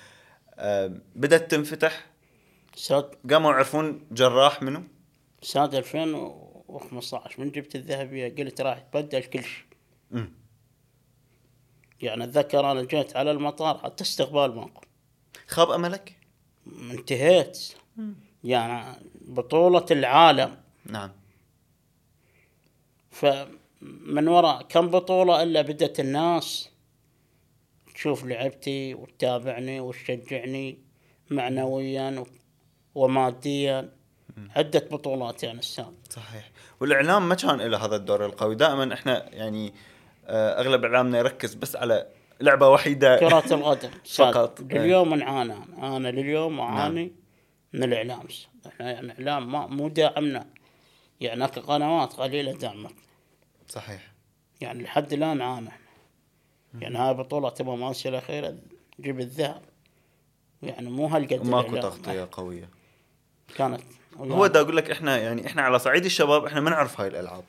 أه 0.55 0.93
بدأت 1.15 1.51
تنفتح؟ 1.51 2.05
قاموا 3.31 3.51
يعرفون 3.51 4.07
جراح 4.11 4.61
منه 4.61 4.83
ساد 5.41 5.75
2015 5.75 7.41
من 7.41 7.51
جبت 7.51 7.75
الذهبيه 7.75 8.35
قلت 8.35 8.61
راح 8.61 8.79
تبدل 8.79 9.23
كل 9.23 9.43
شيء. 9.43 9.65
يعني 12.01 12.23
أتذكر 12.23 12.71
أنا 12.71 12.83
جيت 12.83 13.15
على 13.15 13.31
المطار 13.31 13.77
حتى 13.77 14.03
استقبال 14.03 14.55
ماكو 14.55 14.81
خاب 15.49 15.71
أملك؟ 15.71 16.17
انتهيت. 16.91 17.73
يعني 18.43 18.99
بطولة 19.21 19.85
العالم. 19.91 20.57
نعم. 20.85 21.11
فمن 23.11 24.27
وراء 24.27 24.61
كم 24.61 24.87
بطولة 24.87 25.43
إلا 25.43 25.61
بدت 25.61 25.99
الناس؟ 25.99 26.69
تشوف 27.93 28.25
لعبتي 28.25 28.93
وتتابعني 28.93 29.79
وتشجعني 29.79 30.79
معنويا 31.29 32.23
وماديا. 32.95 33.99
عدة 34.55 34.87
بطولات 34.91 35.43
يعني 35.43 35.59
السنة 35.59 35.93
صحيح. 36.09 36.51
والإعلام 36.79 37.29
ما 37.29 37.35
كان 37.35 37.61
له 37.61 37.85
هذا 37.85 37.95
الدور 37.95 38.25
القوي. 38.25 38.55
دائما 38.55 38.93
إحنا 38.93 39.29
يعني 39.35 39.73
آه، 40.25 40.59
أغلب 40.61 40.85
إعلامنا 40.85 41.19
يركز 41.19 41.53
بس 41.53 41.75
على 41.75 42.07
لعبة 42.41 42.69
وحيدة 42.69 43.17
كرة 43.19 43.53
القدم 43.55 43.89
فقط. 44.17 44.61
لليوم 44.61 45.13
نعاني 45.15 45.53
أنا. 45.81 46.11
لليوم 46.11 46.59
أعاني 46.59 47.11
من 47.73 47.83
الإعلام. 47.83 48.27
إحنا 48.67 48.91
يعني 48.91 49.11
إعلام 49.11 49.51
ما 49.51 49.67
مو 49.67 49.87
داعمنا. 49.87 50.45
يعني 51.21 51.43
هاك 51.43 51.59
قنوات 51.59 52.13
قليلة 52.13 52.51
دعمت 52.51 52.93
صحيح. 53.67 54.11
يعني 54.61 54.83
لحد 54.83 55.13
الآن 55.13 55.41
عانى 55.41 55.69
يعني 56.79 56.97
هاي 56.97 57.13
بطولة 57.13 57.53
أمم 57.61 57.83
آسيا 57.83 58.09
الأخيرة 58.11 58.55
جيب 58.99 59.19
الذهب. 59.19 59.61
يعني 60.63 60.89
مو 60.89 61.05
هالقد 61.07 61.45
ماكو. 61.45 61.77
تغطية 61.77 62.27
قوية. 62.31 62.69
كانت 63.55 63.81
هو 64.17 64.47
دا 64.47 64.61
أقول 64.61 64.77
لك 64.77 64.91
إحنا 64.91 65.17
يعني 65.17 65.45
إحنا 65.47 65.61
على 65.61 65.79
صعيد 65.79 66.05
الشباب 66.05 66.45
إحنا 66.45 66.59
ما 66.59 66.69
نعرف 66.69 67.01
هاي 67.01 67.07
الألعاب. 67.07 67.43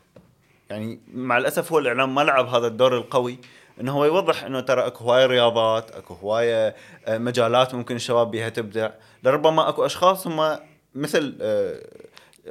يعني 0.71 1.01
مع 1.15 1.39
الأسف 1.39 1.73
هو 1.73 1.79
الإعلام 1.79 2.15
ما 2.15 2.21
لعب 2.21 2.47
هذا 2.49 2.67
الدور 2.67 2.97
القوي. 2.97 3.39
إنه 3.81 3.93
هو 3.93 4.05
يوضح 4.05 4.45
إنه 4.45 4.61
ترى 4.61 4.87
أكو 4.87 5.05
هوايه 5.05 5.27
رياضات 5.27 5.91
أكو 5.91 6.15
هوايه 6.15 6.77
آه، 7.07 7.19
مجالات 7.19 7.75
ممكن 7.75 7.97
الشباب 7.97 8.31
بها 8.31 8.49
تبدع 8.49 8.91
لربما 9.23 9.69
أكو 9.69 9.87
أشخاص 9.87 10.27
هم 10.27 10.59
مثل 10.95 11.39
آه، 11.41 11.81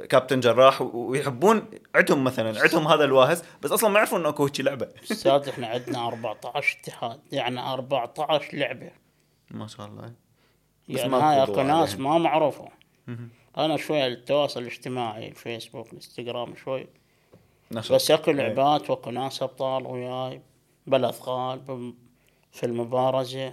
كابتن 0.08 0.40
جراح 0.40 0.82
ويحبون 0.82 1.64
عندهم 1.94 2.24
مثلا 2.24 2.60
عندهم 2.60 2.88
هذا 2.88 3.04
الواهس 3.04 3.44
بس 3.62 3.72
أصلا 3.72 3.90
ما 3.90 3.96
يعرفون 3.96 4.20
إنه 4.20 4.28
أكو 4.28 4.44
هيك 4.44 4.60
لعبة 4.60 4.88
أستاذ 5.12 5.48
إحنا 5.50 5.66
عندنا 5.66 6.08
14 6.08 6.78
اتحاد 6.82 7.20
يعني 7.32 7.60
14 7.60 8.56
لعبة 8.56 8.90
ما 9.50 9.66
شاء 9.66 9.86
الله 9.86 10.12
يعني 10.88 11.14
هاي 11.14 11.42
أكو 11.42 11.62
ناس. 11.62 11.98
ما 11.98 12.18
معروفة 12.18 12.68
مهم. 13.06 13.28
أنا 13.58 13.76
شوية 13.76 14.06
التواصل 14.06 14.60
الاجتماعي 14.60 15.28
الفيسبوك 15.28 15.88
الانستغرام 15.88 16.56
شوي. 16.56 16.86
بس 17.70 18.10
أكو 18.10 18.30
إيه. 18.30 18.36
لعبات 18.36 18.90
وأكو 18.90 19.10
ناس 19.10 19.42
أبطال 19.42 19.86
وياي 19.86 20.40
بالاثقال 20.86 21.58
بم- 21.58 21.94
في 22.52 22.66
المبارزة 22.66 23.52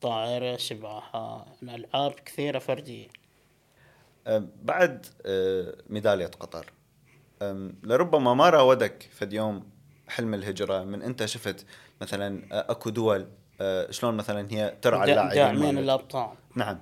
طائرة 0.00 0.56
سباحة 0.56 1.46
يعني 1.62 1.74
العاب 1.86 2.12
كثيرة 2.12 2.58
فردية. 2.58 3.08
بعد 4.62 5.06
أه، 5.26 5.74
ميدالية 5.88 6.26
قطر. 6.26 6.66
لربما 7.82 8.34
ما 8.34 8.50
راودك 8.50 9.08
فد 9.12 9.32
يوم 9.32 9.70
حلم 10.08 10.34
الهجرة 10.34 10.84
من 10.84 11.02
أنت 11.02 11.24
شفت 11.24 11.66
مثلا 12.00 12.42
أكو 12.70 12.90
دول 12.90 13.28
أه، 13.60 13.90
شلون 13.90 14.14
مثلا 14.14 14.52
هي 14.52 14.76
ترعى 14.82 15.10
اللاعبين 15.10 15.34
داعمين. 15.34 15.78
الأبطال. 15.78 16.30
نعم. 16.56 16.78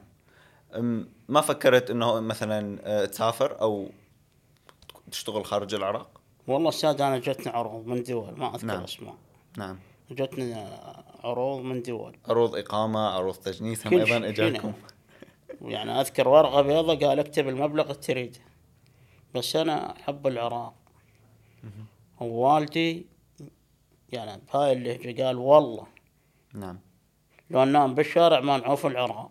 ما 1.29 1.41
فكرت 1.41 1.91
إنه 1.91 2.21
مثلا 2.21 3.07
تسافر 3.07 3.61
أو 3.61 3.91
تشتغل 5.11 5.45
خارج 5.45 5.75
العراق؟ 5.75 6.21
والله 6.47 6.69
أستاذ 6.69 7.01
أنا 7.01 7.19
جتني 7.19 7.53
عروض 7.53 7.87
من 7.87 8.03
دول 8.03 8.39
ما 8.39 8.55
أذكر 8.55 8.67
نعم. 8.67 8.83
أسماء. 8.83 9.15
نعم. 9.57 9.79
جتني 10.11 10.55
عروض 11.25 11.61
من 11.61 11.83
دول 11.83 12.17
عروض 12.29 12.57
إقامة 12.57 13.01
عروض 13.01 13.35
تجنيس 13.35 13.87
هم 13.87 13.95
أيضا 13.95 14.29
إجاكم. 14.29 14.73
يعني 15.63 16.01
أذكر 16.01 16.29
ورقة 16.29 16.63
بيضة 16.63 17.07
قال 17.07 17.19
اكتب 17.19 17.49
المبلغ 17.49 17.83
اللي 17.83 17.95
تريده. 17.95 18.41
بس 19.35 19.57
أنا 19.57 19.97
أحب 19.97 20.27
العراق. 20.27 20.75
ووالدي 22.21 23.07
يعني 24.13 24.43
بهاي 24.53 24.73
اللهجه 24.73 25.23
قال 25.23 25.37
والله. 25.37 25.87
نعم. 26.55 26.79
لو 27.51 27.65
ننام 27.65 27.95
بالشارع 27.95 28.41
ما 28.41 28.57
نعوف 28.57 28.87
العراق. 28.87 29.31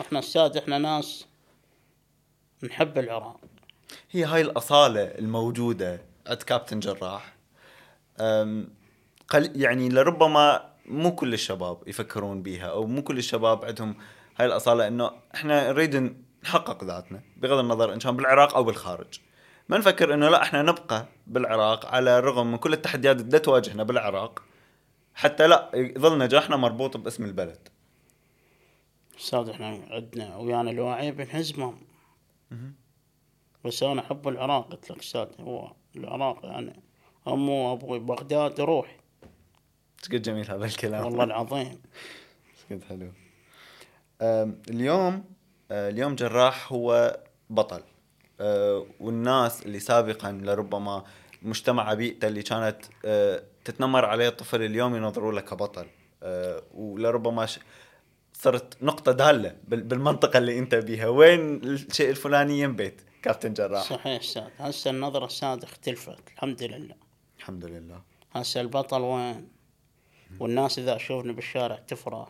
إحنا 0.00 0.18
أستاذ 0.18 0.56
إحنا 0.56 0.78
ناس 0.78 1.26
نحب 2.62 2.98
العراق. 2.98 3.40
هي 4.10 4.24
هاي 4.24 4.40
الأصالة 4.40 5.02
الموجودة 5.02 6.02
عند 6.26 6.42
كابتن 6.42 6.80
جراح. 6.80 7.36
يعني 9.34 9.88
لربما 9.88 10.70
مو 10.86 11.14
كل 11.14 11.34
الشباب 11.34 11.88
يفكرون 11.88 12.42
بيها 12.42 12.66
أو 12.66 12.86
مو 12.86 13.02
كل 13.02 13.18
الشباب 13.18 13.64
عندهم 13.64 13.96
هاي 14.36 14.46
الأصالة 14.46 14.88
إنه 14.88 15.10
إحنا 15.34 15.72
نريد 15.72 16.16
نحقق 16.44 16.84
ذاتنا 16.84 17.22
بغض 17.36 17.58
النظر 17.58 17.92
إن 17.92 17.98
كان 17.98 18.16
بالعراق 18.16 18.54
أو 18.54 18.64
بالخارج. 18.64 19.20
ما 19.68 19.78
نفكر 19.78 20.14
إنه 20.14 20.28
لا 20.28 20.42
إحنا 20.42 20.62
نبقى 20.62 21.06
بالعراق 21.26 21.86
على 21.86 22.18
الرغم 22.18 22.50
من 22.50 22.56
كل 22.56 22.72
التحديات 22.72 23.20
اللي 23.20 23.38
تواجهنا 23.38 23.82
بالعراق. 23.82 24.42
حتى 25.14 25.46
لا 25.46 25.70
يظل 25.74 26.18
نجاحنا 26.18 26.56
مربوط 26.56 26.96
باسم 26.96 27.24
البلد. 27.24 27.68
أستاذ 29.18 29.48
إحنا 29.48 29.66
عندنا 29.90 30.36
ويانا 30.36 30.70
الواعي 30.70 31.10
بنهزمهم 31.12 31.78
بس 33.64 33.82
أنا 33.82 34.00
أحب 34.00 34.28
العراق 34.28 34.72
قلت 34.72 34.90
لك 34.90 34.98
أستاذ 34.98 35.26
هو 35.40 35.72
العراق 35.96 36.44
يعني 36.44 36.82
امي 37.28 37.50
وابوي 37.52 37.98
بغداد 37.98 38.60
روح 38.60 38.99
قد 40.06 40.22
جميل 40.22 40.50
هذا 40.50 40.64
الكلام. 40.64 41.04
والله 41.04 41.24
العظيم. 41.24 41.80
قد 42.70 42.84
حلو. 42.88 43.12
اليوم 44.70 45.24
اليوم 45.70 46.14
جراح 46.14 46.72
هو 46.72 47.20
بطل. 47.50 47.82
والناس 49.00 49.62
اللي 49.66 49.80
سابقا 49.80 50.32
لربما 50.32 51.04
مجتمع 51.42 51.94
بيئته 51.94 52.28
اللي 52.28 52.42
كانت 52.42 52.78
تتنمر 53.64 54.04
عليه 54.04 54.28
الطفل 54.28 54.62
اليوم 54.62 54.96
ينظروا 54.96 55.32
له 55.32 55.40
كبطل. 55.40 55.86
ولربما 56.74 57.46
صرت 58.32 58.82
نقطة 58.82 59.12
دالة 59.12 59.56
بال- 59.68 59.82
بالمنطقة 59.82 60.38
اللي 60.38 60.58
أنت 60.58 60.74
بيها. 60.74 61.08
وين 61.08 61.56
الشيء 61.64 62.10
الفلاني 62.10 62.60
ينبيت 62.60 63.00
كابتن 63.22 63.52
جراح؟ 63.52 63.82
صحيح 63.82 64.20
أستاذ 64.20 64.42
هسه 64.58 64.90
النظرة 64.90 65.26
أستاذ 65.26 65.62
اختلفت 65.62 66.28
الحمد 66.34 66.62
لله. 66.62 66.94
الحمد 67.38 67.64
لله. 67.64 68.02
هسه 68.32 68.60
البطل 68.60 69.00
وين؟ 69.00 69.48
والناس 70.38 70.78
إذا 70.78 70.96
تشوفني 70.96 71.32
بالشارع 71.32 71.76
تفرح 71.76 72.28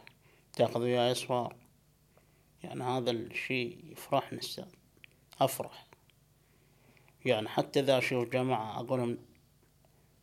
تاخذ 0.53 0.81
وياي 0.81 1.13
اصفار 1.13 1.57
يعني 2.63 2.85
هذا 2.85 3.11
الشيء 3.11 3.93
يفرحني 3.93 4.39
أستاذ 4.39 4.65
أفرح. 5.41 5.87
يعني 7.25 7.49
حتى 7.49 7.81
إذا 7.81 7.99
أشوف 7.99 8.29
جماعة 8.29 8.81
اقولهم 8.81 9.19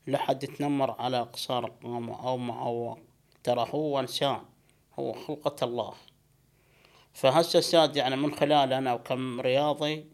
لا 0.08 0.18
حد 0.18 0.44
يتنمر 0.44 1.02
على 1.02 1.22
قصار 1.22 1.66
القامة 1.66 2.28
أو 2.28 2.38
معوق 2.38 3.00
ترى 3.44 3.68
هو 3.70 4.00
إنسان 4.00 4.42
هو 5.00 5.14
خلقة 5.14 5.66
الله. 5.66 5.94
فهسه 7.14 7.60
أستاذ 7.60 7.98
يعني 7.98 8.16
من 8.16 8.32
خلال 8.32 8.74
أنا 8.74 8.94
وكم 8.94 9.42
رياضي 9.42 10.06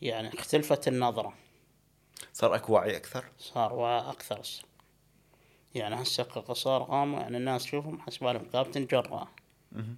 يعني 0.00 0.28
اختلفت 0.28 0.88
النظرة. 0.88 1.34
صار 2.32 2.54
أكو 2.54 2.72
وعي 2.72 2.96
أكثر؟ 2.96 3.24
صار 3.38 3.74
وعي 3.74 4.10
أكثر. 4.10 4.42
يعني 5.74 6.02
هسه 6.02 6.22
كقصار 6.22 6.82
قامة 6.82 7.20
يعني 7.20 7.36
الناس 7.36 7.64
تشوفهم 7.64 8.00
حسب 8.00 8.50
كابتن 8.52 8.86
مهم. 9.72 9.96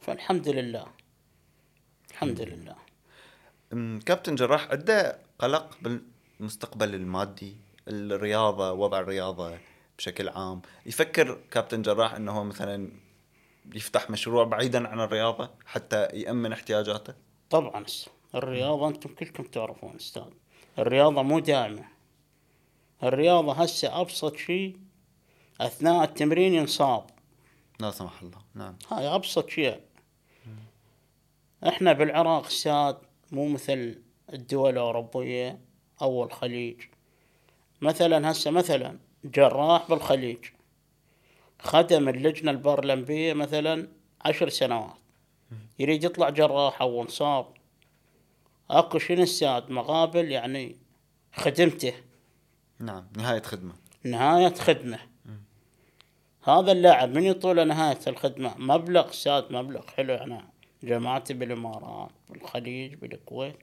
فالحمد 0.00 0.48
لله 0.48 0.86
الحمد 2.10 2.40
لله 2.40 2.76
كابتن 3.98 4.34
جراح 4.34 4.70
عنده 4.70 5.18
قلق 5.38 5.78
بالمستقبل 5.82 6.94
المادي 6.94 7.56
الرياضة 7.88 8.72
وضع 8.72 9.00
الرياضة 9.00 9.58
بشكل 9.98 10.28
عام. 10.28 10.62
يفكر 10.86 11.38
كابتن 11.50 11.82
جراح 11.82 12.14
إنه 12.14 12.32
هو 12.32 12.44
مثلا 12.44 12.92
يفتح 13.74 14.10
مشروع 14.10 14.44
بعيدا 14.44 14.88
عن 14.88 15.00
الرياضة 15.00 15.50
حتى 15.66 16.04
يأمن 16.04 16.52
احتياجاته؟ 16.52 17.14
طبعا 17.50 17.84
الرياضة 18.34 18.88
أنتم 18.88 19.14
كلكم 19.14 19.42
تعرفون 19.42 19.96
أستاذ. 19.96 20.22
الرياضة 20.78 21.22
مو 21.22 21.38
دائمة. 21.38 21.84
الرياضة 23.02 23.52
هسه 23.52 24.00
أبسط 24.00 24.36
شيء 24.36 24.76
أثناء 25.60 26.04
التمرين 26.04 26.54
ينصاب. 26.54 27.06
لا 27.80 27.90
سمح 27.90 28.22
الله. 28.22 28.38
نعم. 28.54 28.76
هاي 28.92 29.06
أبسط 29.06 29.48
شيء. 29.48 29.80
إحنا 31.68 31.92
بالعراق 31.92 32.46
أستاذ 32.46 32.94
مو 33.32 33.48
مثل 33.48 34.02
الدول 34.32 34.72
الأوروبية 34.72 35.60
أو 36.02 36.24
الخليج 36.24 36.80
مثلا 37.80 38.30
هسه 38.30 38.50
مثلا 38.50 38.98
جراح 39.24 39.88
بالخليج. 39.88 40.38
خدم 41.58 42.08
اللجنة 42.08 42.50
البرلمبية 42.50 43.32
مثلا 43.32 43.88
عشر 44.24 44.48
سنوات. 44.48 44.94
يريد 45.78 46.04
يطلع 46.04 46.28
جراح 46.28 46.80
أو 46.80 47.02
انصاب. 47.02 47.46
أكو 48.70 48.98
شنو 48.98 49.22
أستاذ 49.22 49.72
مقابل 49.72 50.32
يعني 50.32 50.76
خدمته. 51.34 51.92
نعم 52.78 53.06
نهاية 53.16 53.42
خدمة. 53.42 53.74
نهاية 54.04 54.54
خدمة. 54.54 54.98
هذا 56.48 56.72
اللاعب 56.72 57.14
من 57.14 57.22
يطول 57.22 57.68
نهاية 57.68 57.98
الخدمة؟ 58.06 58.54
مبلغ 58.58 59.10
ساد 59.10 59.52
مبلغ 59.52 59.86
حلو. 59.96 60.14
أنا 60.14 60.44
جماعتي 60.82 61.34
بالإمارات 61.34 62.10
بالخليج 62.28 62.94
بالكويت. 62.94 63.56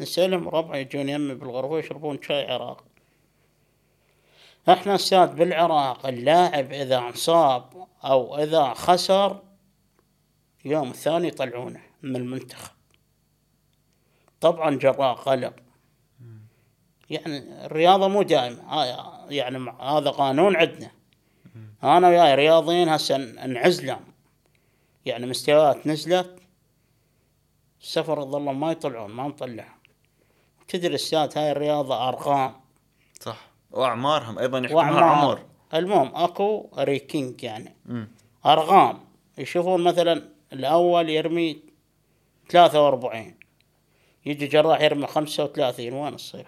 نسألهم 0.00 0.48
ربع 0.48 0.76
يجون 0.76 1.08
يمي 1.08 1.34
بالغرفة 1.34 1.78
يشربون 1.78 2.22
شاي 2.22 2.52
عراق. 2.52 2.84
إحنا 4.68 4.96
ساد 4.96 5.36
بالعراق 5.36 6.06
اللاعب 6.06 6.72
إذا 6.72 6.98
انصاب 6.98 7.86
أو 8.04 8.38
إذا 8.38 8.74
خسر 8.74 9.42
يوم 10.64 10.90
الثاني 10.90 11.28
يطلعونه 11.28 11.80
من 12.02 12.16
المنتخب. 12.16 12.72
طبعا 14.40 14.70
جراء 14.74 15.14
قلق. 15.14 15.54
يعني 17.10 17.66
الرياضة 17.66 18.08
مو 18.08 18.22
دائما 18.22 18.62
ها- 18.68 19.26
يعني 19.30 19.70
هذا 19.80 20.10
قانون 20.10 20.56
عندنا. 20.56 20.90
أنا 21.84 22.08
وياي 22.08 22.34
رياضيين 22.34 22.88
هسه 22.88 23.16
انعزلوا 23.16 23.96
يعني 25.06 25.26
مستويات 25.26 25.86
نزلت 25.86 26.40
السفر 27.80 28.24
ظلوا 28.24 28.52
ما 28.52 28.72
يطلعون 28.72 29.10
ما 29.10 29.28
نطلعهم. 29.28 29.78
تدري 30.68 30.94
أستاذ 30.94 31.38
هاي 31.38 31.52
الرياضة 31.52 32.08
أرقام. 32.08 32.54
صح. 33.20 33.50
وأعمارهم 33.70 34.38
أيضا 34.38 34.58
يحكمها 34.58 35.04
عمر 35.04 35.42
المهم 35.74 36.10
أكو 36.14 36.70
ريكينج 36.78 37.42
يعني. 37.42 37.74
مم. 37.86 38.08
أرقام. 38.46 39.00
يشوفون 39.38 39.84
مثلا 39.84 40.22
الأول 40.52 41.08
يرمي 41.08 41.62
ثلاثة 42.48 42.84
وأربعين. 42.84 43.36
يجي 44.26 44.46
جراح 44.46 44.80
يرمي 44.80 45.06
خمسة 45.06 45.44
وثلاثين. 45.44 45.92
وين 45.92 46.16
تصير 46.16 46.46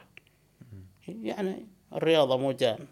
يعني 1.09 1.67
الرياضة 1.93 2.37
مو 2.37 2.53
دائما 2.53 2.87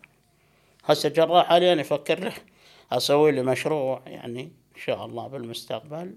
هسه 0.85 1.09
جراح 1.09 1.47
حاليا 1.47 1.75
يفكر 1.75 2.21
له. 2.21 2.33
أسوي 2.93 3.33
لي 3.33 3.43
مشروع 3.43 4.03
يعني 4.07 4.43
إن 4.43 4.81
شاء 4.81 5.07
الله 5.07 5.27
بالمستقبل. 5.29 6.15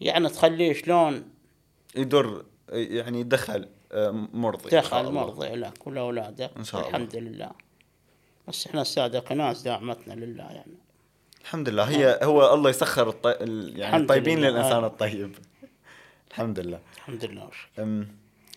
يعني 0.00 0.28
تخليه 0.28 0.72
شلون؟ 0.72 1.28
يدر 1.96 2.44
يعني 2.72 3.22
دخل 3.22 3.68
آه، 3.92 4.10
مرضي 4.32 4.78
إن 4.78 4.82
دخل. 4.82 5.12
مرضي 5.12 5.48
لك 5.48 5.86
ولاولادك 5.86 6.50
إن 6.56 6.64
شاء 6.64 6.80
الله. 6.80 6.90
الحمد 6.90 7.16
لله. 7.16 7.50
بس 8.48 8.66
إحنا 8.66 8.82
السادة 8.82 9.34
ناس 9.34 9.62
دعمتنا 9.62 10.14
لله 10.14 10.44
يعني. 10.44 10.74
الحمد 11.40 11.68
لله. 11.68 11.84
هي 11.84 12.18
هو 12.22 12.54
الله 12.54 12.70
يسخر 12.70 13.08
الط... 13.08 13.26
ال- 13.26 13.78
يعني 13.78 13.96
الطيبين 13.96 14.38
لله. 14.38 14.48
للإنسان 14.50 14.84
آه. 14.84 14.86
الطيب. 14.86 15.34
الحمد 16.30 16.60
لله. 16.60 16.80
الحمد 16.96 17.24
لله. 17.24 17.50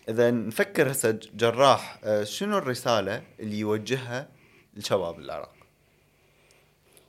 إذا 0.08 0.30
نفكر 0.30 0.90
هسه 0.90 1.18
جراح 1.34 1.98
آه، 2.04 2.24
شنو 2.24 2.58
الرسالة 2.58 3.22
اللي 3.40 3.58
يوجهها 3.58 4.28
لشباب 4.76 5.18
العراق. 5.18 5.54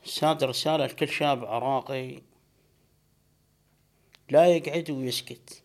ساد 0.03 0.43
رسالة 0.43 0.85
لكل 0.85 1.07
شاب 1.07 1.45
عراقي 1.45 2.21
لا 4.29 4.45
يقعد 4.45 4.91
ويسكت. 4.91 5.63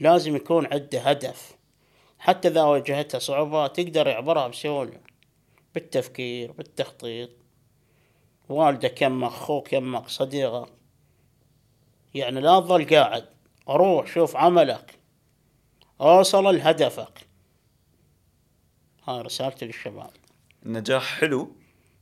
لازم 0.00 0.36
يكون 0.36 0.66
عنده 0.72 1.00
هدف. 1.00 1.56
حتى 2.18 2.48
إذا 2.48 2.62
واجهته 2.62 3.18
صعوبات 3.18 3.78
يقدر 3.78 4.06
يعبرها 4.06 4.48
بسهولة. 4.48 5.00
بالتفكير 5.74 6.52
بالتخطيط. 6.52 7.30
والدك 8.48 9.02
يمك 9.02 9.32
أخوك 9.32 9.72
يمك 9.72 10.08
صديقك 10.08 10.72
يعني 12.14 12.40
لا 12.40 12.60
تظل 12.60 12.86
قاعد. 12.96 13.28
روح 13.68 14.06
شوف 14.06 14.36
عملك. 14.36 14.98
أوصل 16.00 16.44
لهدفك. 16.44 17.26
هاي 19.08 19.20
رسالتي 19.20 19.66
للشباب. 19.66 20.10
النجاح 20.66 21.18
حلو 21.20 21.50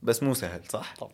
بس 0.03 0.23
مو 0.23 0.33
سهل 0.33 0.61
صح؟ 0.69 0.95
طبعا. 0.95 1.11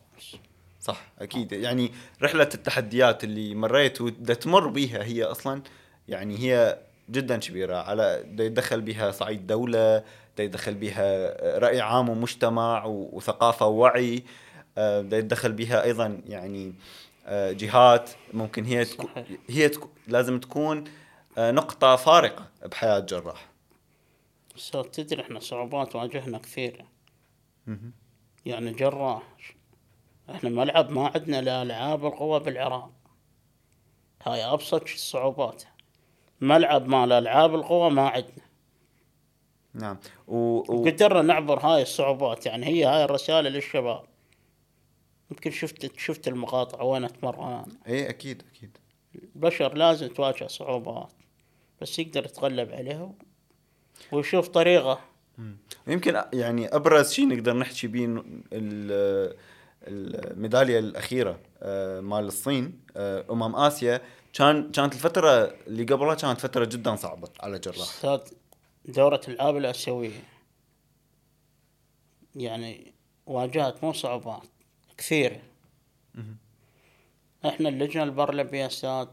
صح 0.81 1.01
أكيد. 1.19 1.51
يعني 1.51 1.91
رحلة 2.21 2.49
التحديات 2.53 3.23
اللي 3.23 3.55
مريت 3.55 4.01
ودا 4.01 4.33
تمر 4.33 4.67
بيها 4.67 5.03
هي 5.03 5.23
أصلا 5.23 5.61
يعني 6.07 6.37
هي 6.37 6.79
جدا 7.09 7.37
كبيرة. 7.37 7.77
على 7.77 8.23
دا 8.25 8.43
يدخل 8.43 8.81
بها 8.81 9.11
صعيد 9.11 9.47
دولة 9.47 10.03
دا 10.37 10.43
يدخل 10.43 10.73
بها 10.73 11.57
رأي 11.57 11.81
عام 11.81 12.09
ومجتمع 12.09 12.85
وثقافة 12.85 13.67
ووعي 13.67 14.23
آه، 14.77 15.01
دا 15.01 15.17
يدخل 15.17 15.51
بها 15.51 15.83
أيضا 15.83 16.21
يعني 16.27 16.73
آه، 17.25 17.51
جهات. 17.51 18.09
ممكن 18.33 18.65
هي 18.65 18.85
تكو. 18.85 19.07
هي 19.49 19.69
تكو 19.69 19.89
لازم 20.07 20.39
تكون 20.39 20.83
آه، 21.37 21.51
نقطة 21.51 21.95
فارقة 21.95 22.45
بحياة 22.65 22.99
جراح. 22.99 23.49
بس 24.55 24.71
تدري 24.91 25.21
إحنا 25.21 25.39
صعوبات 25.39 25.95
واجهنا 25.95 26.37
كثيرة. 26.37 26.77
مهم. 26.77 26.98
يعني 28.45 28.71
جراح. 28.71 29.35
إحنا 30.29 30.49
ملعب 30.49 30.91
ما 30.91 31.07
عندنا 31.07 31.41
لا 31.41 31.61
ألعاب 31.61 32.05
القوى 32.05 32.39
بالعراق. 32.39 32.91
هاي 34.23 34.43
أبسط 34.43 34.81
الصعوبات. 34.81 35.63
ملعب 36.41 36.87
مال 36.87 37.11
ألعاب 37.11 37.55
القوى 37.55 37.91
ما 37.91 38.09
عندنا. 38.09 38.49
نعم. 39.73 39.97
و... 40.27 40.37
و... 40.37 40.85
قدرنا 40.85 41.21
نعبر 41.21 41.59
هاي 41.59 41.81
الصعوبات 41.81 42.45
يعني 42.45 42.65
هي 42.65 42.85
هاي 42.85 43.03
الرسالة 43.03 43.49
للشباب. 43.49 44.05
يمكن 45.31 45.51
شفت 45.51 45.99
شفت 45.99 46.27
المقاطع 46.27 46.81
وين 46.81 47.03
أتمرن. 47.03 47.63
إيه 47.87 48.09
أكيد 48.09 48.43
أكيد. 48.51 48.77
البشر 49.15 49.73
لازم 49.73 50.07
تواجه 50.07 50.47
صعوبات 50.47 51.13
بس 51.81 51.99
يقدر 51.99 52.25
يتغلب 52.25 52.71
عليها. 52.71 53.13
ويشوف 54.11 54.47
طريقة. 54.47 55.08
يمكن 55.87 56.21
يعني 56.33 56.67
أبرز 56.75 57.11
شيء 57.11 57.27
نقدر 57.27 57.53
نحكي 57.57 57.87
ال- 58.53 59.35
الميدالية 59.87 60.79
الأخيرة 60.79 61.39
آه، 61.61 61.99
مال 61.99 62.23
الصين 62.25 62.79
آه، 62.97 63.25
أمم 63.31 63.55
آسيا 63.55 64.01
كان 64.33 64.71
كانت 64.71 64.93
الفترة 64.93 65.29
اللي 65.67 65.83
قبلها 65.83 66.15
كانت 66.15 66.39
فترة 66.41 66.65
جدا 66.65 66.95
صعبة 66.95 67.29
على 67.39 67.59
جراح. 67.59 67.77
أستاذ 67.77 68.19
دورة 68.85 69.21
الألعاب 69.27 69.57
الآسيوية 69.57 70.23
يعني 72.35 72.93
واجهت 73.25 73.83
مو 73.83 73.93
صعوبات 73.93 74.43
كثيرة 74.97 75.39
إحنا 77.45 77.69
اللجنة 77.69 78.03
البرلمبية 78.03 78.65
أستاذ 78.65 79.07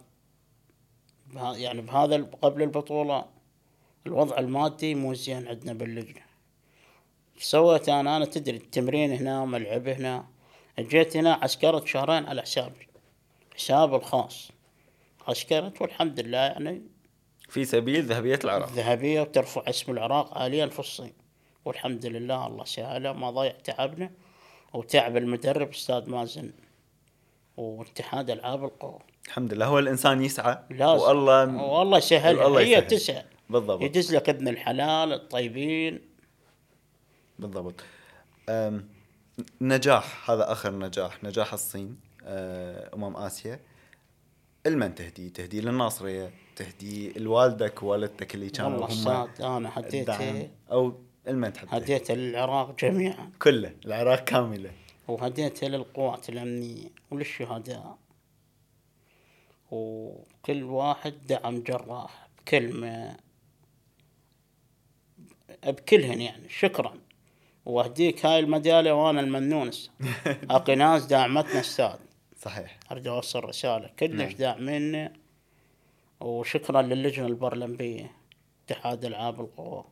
يعني 1.37 1.81
بهذا 1.81 2.17
قبل 2.43 2.63
البطولة 2.63 3.25
الوضع 4.07 4.39
المادي 4.39 4.95
مو 4.95 5.15
زين 5.15 5.49
عندنا 5.49 5.73
باللجنة. 5.73 6.21
سويت 7.39 7.89
أنا؟ 7.89 8.17
أنا 8.17 8.25
تدري 8.25 8.57
التمرين 8.57 9.13
هنا 9.13 9.45
ملعب 9.45 9.89
هنا. 9.89 10.27
جيت 10.81 11.17
هنا 11.17 11.39
عسكرت 11.43 11.87
شهرين 11.87 12.27
على 12.27 12.43
حسابي 12.43 12.89
حسابي 13.57 13.97
الخاص. 13.97 14.51
عسكرت 15.29 15.83
والحمد 15.83 16.21
لله 16.21 16.39
يعني 16.39 16.83
في 17.49 17.65
سبيل 17.65 18.05
ذهبية 18.05 18.39
العراق. 18.45 18.73
ذهبية 18.73 19.21
وترفع 19.21 19.63
اسم 19.69 19.93
العراق 19.93 20.39
عاليا 20.39 20.67
في 20.67 20.79
الصين. 20.79 21.13
والحمد 21.65 22.07
لله 22.07 22.47
الله 22.47 22.65
سهله 22.65 23.13
ما 23.13 23.31
ضيع 23.31 23.53
تعبنا. 23.65 24.11
وتعب 24.75 25.17
المدرب 25.17 25.69
أستاذ 25.71 26.11
مازن. 26.11 26.53
واتحاد 27.57 28.31
ألعاب 28.31 28.65
القوى. 28.65 28.99
الحمد 29.27 29.55
لله 29.55 29.67
هو 29.67 29.79
الإنسان 29.79 30.25
يسعى. 30.25 30.59
لازم. 30.71 31.03
والله 31.05 31.63
والله 31.63 32.01
سهل. 32.01 32.41
الله 32.41 32.61
هي 32.61 32.87
يسهل. 32.93 33.25
بالضبط. 33.51 33.83
يدز 33.83 34.15
لك 34.15 34.29
ابن 34.29 34.49
الحلال 34.49 35.13
الطيبين. 35.13 36.01
بالضبط. 37.39 37.85
نجاح 39.61 40.31
هذا 40.31 40.53
آخر 40.53 40.79
نجاح 40.79 41.25
نجاح 41.25 41.53
الصين 41.53 42.01
أه، 42.25 42.95
أمم 42.95 43.17
آسيا. 43.17 43.61
المن 44.67 44.95
تهدي؟ 44.95 45.31
تهدي 45.31 45.61
للناصرية 45.61 46.31
تهدي 46.57 47.13
لوالدك 47.13 47.83
ووالدتك 47.83 48.35
اللي 48.35 48.51
كانوا 48.51 48.87
والله 48.87 49.25
هم 49.25 49.29
أنا 49.57 49.71
هديته 49.75 50.49
أو 50.71 51.01
المن 51.29 51.53
تحب. 51.53 51.69
هديته 51.71 52.15
للعراق 52.15 52.77
جميعا. 52.81 53.31
كله 53.43 53.75
العراق 53.85 54.25
كاملة. 54.25 54.71
وهديته 55.09 55.67
للقوات 55.67 56.29
الأمنية 56.29 56.89
وللشهداء. 57.11 57.99
وكل 59.71 60.63
واحد 60.63 61.15
دعم 61.29 61.63
جراح 61.63 62.29
بكلمة 62.39 63.17
بكلهن 65.67 66.21
يعني 66.21 66.49
شكرا. 66.49 66.95
واهديك 67.65 68.27
هاي 68.27 68.39
الميدالية 68.39 68.93
وأنا 69.07 69.21
الممنون 69.21 69.69
أستاذ. 69.75 69.95
اقي 70.51 70.75
ناس 70.75 71.07
دعمتنا 71.07 71.61
أستاذ. 71.61 71.97
صحيح. 72.37 72.79
ارجع 72.93 73.11
أوصل 73.11 73.45
رسالة. 73.45 73.91
كلش 73.99 74.13
نعم. 74.13 74.33
داعميني 74.33 75.13
وشكرا 76.21 76.83
للجنة 76.83 77.27
البرلمبية 77.27 78.11
اتحاد 78.67 79.05
ألعاب 79.05 79.41
القوى. 79.41 79.85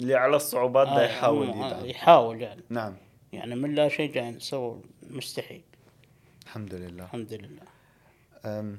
اللي 0.00 0.14
على 0.14 0.36
الصعوبات 0.36 0.86
ده 0.86 1.04
آه، 1.04 1.06
يحاول 1.06 1.48
يدعم. 1.48 1.84
يحاول 1.86 2.42
يعني. 2.42 2.62
نعم. 2.68 2.96
يعني 3.32 3.54
من 3.56 3.74
لا 3.74 3.88
شيء 3.88 4.12
جاي 4.12 4.30
نسوي 4.30 4.80
مستحيل. 5.10 5.62
الحمد 6.44 6.74
لله. 6.74 7.04
الحمد 7.04 7.32
لله. 7.32 8.78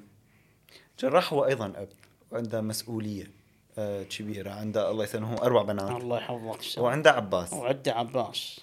جراح 0.99 1.33
هو 1.33 1.45
أيضا 1.45 1.65
أب 1.65 1.89
وعنده 2.31 2.61
مسؤولية. 2.61 3.31
كبيرة 4.09 4.51
عنده 4.51 4.91
الله 4.91 5.03
يسلمه 5.03 5.37
أربع 5.41 5.61
بنات. 5.61 6.01
الله 6.01 6.17
يحفظك. 6.17 6.77
وعنده 6.83 7.11
عباس. 7.11 7.53
وعده 7.53 7.91
عباس. 7.93 8.59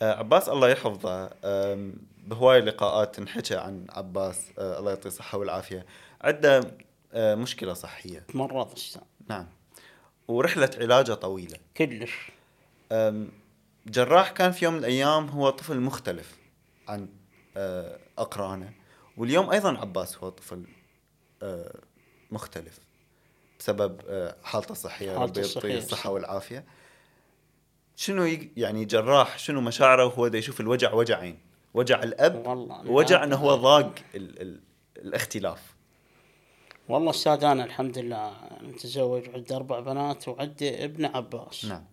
آه، 0.00 0.14
عباس 0.14 0.48
الله 0.48 0.68
يحفظه. 0.68 1.30
بهواي 2.26 2.60
لقاءات 2.60 3.18
انحكى 3.18 3.56
عن 3.56 3.86
عباس 3.90 4.46
آه، 4.58 4.78
الله 4.78 4.90
يعطيه 4.90 5.08
الصحة 5.08 5.38
والعافية. 5.38 5.86
عنده 6.20 6.76
آه، 7.12 7.34
مشكلة 7.34 7.74
صحية. 7.74 8.18
تمرض 8.18 8.78
نعم. 9.28 9.46
ورحلة 10.28 10.70
علاجه 10.80 11.14
طويلة. 11.14 11.56
كلش. 11.76 12.30
جراح 13.86 14.30
كان 14.30 14.52
في 14.52 14.64
يوم 14.64 14.74
من 14.74 14.80
الأيام 14.80 15.28
هو 15.28 15.50
طفل 15.50 15.80
مختلف 15.80 16.36
عن 16.88 17.08
أقرانه. 18.18 18.72
واليوم 19.16 19.50
أيضا 19.50 19.78
عباس 19.78 20.16
هو 20.18 20.28
طفل 20.28 20.64
مختلف. 22.30 22.87
بسبب 23.58 24.00
آه، 24.08 24.36
حالته 24.42 24.72
الصحية 24.72 25.06
حالته 25.06 25.22
ربي 25.22 25.40
يعطيه 25.40 25.40
الصحية، 25.40 25.78
الصحة 25.78 26.02
صح. 26.02 26.06
والعافية. 26.06 26.64
شنو 27.96 28.38
يعني 28.56 28.84
جراح 28.84 29.38
شنو 29.38 29.60
مشاعره؟ 29.60 30.04
وهو 30.04 30.28
دا 30.28 30.38
يشوف 30.38 30.60
الوجع 30.60 30.94
وجعين 30.94 31.38
وجع 31.74 32.02
الأب 32.02 32.46
والله 32.46 32.90
وجع 32.90 33.24
إنه 33.24 33.36
هو 33.36 33.54
ضاق 33.54 33.94
ال 34.14 34.42
ال 34.42 34.60
الاختلاف. 34.96 35.74
والله 36.88 37.10
أستاذ 37.10 37.44
أنا 37.44 37.64
الحمد 37.64 37.98
لله 37.98 38.34
متزوج 38.60 39.28
وعندي 39.28 39.56
أربع 39.56 39.80
بنات 39.80 40.28
وعندي 40.28 40.84
ابن 40.84 41.04
عباس. 41.04 41.64
نعم. 41.64 41.84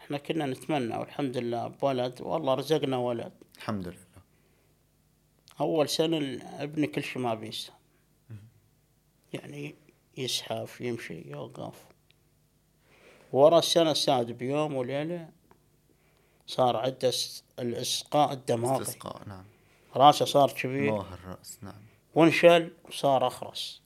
إحنا 0.00 0.18
كنا 0.18 0.46
نتمنى 0.46 0.96
والحمد 0.96 1.36
لله 1.36 1.68
بولد. 1.68 2.20
والله 2.20 2.54
رزقنا 2.54 2.96
ولد. 2.96 3.32
الحمد 3.56 3.88
لله. 3.88 4.06
أول 5.60 5.88
سنة 5.88 6.18
الابن 6.18 6.86
كل 6.86 7.02
شيء 7.02 7.22
ما 7.22 7.34
بيسه 7.34 7.72
يعني 9.36 9.74
يزحف 10.16 10.80
يمشي 10.80 11.30
يوقف. 11.30 11.74
ورا 13.32 13.58
السنة 13.58 13.90
السادسة 13.90 14.32
بيوم 14.32 14.74
وليلة 14.74 15.28
صار 16.46 16.76
عنده 16.76 17.12
الإسقاء 17.58 18.32
الدماغي. 18.32 18.82
استسقاء 18.82 19.28
نعم. 19.28 19.44
راسه 19.96 20.24
صار 20.24 20.52
كبير. 20.52 20.92
موه 20.92 21.14
الرأس 21.14 21.58
نعم. 21.62 21.82
وانشل 22.14 22.72
وصار 22.88 23.26
أخرس. 23.26 23.82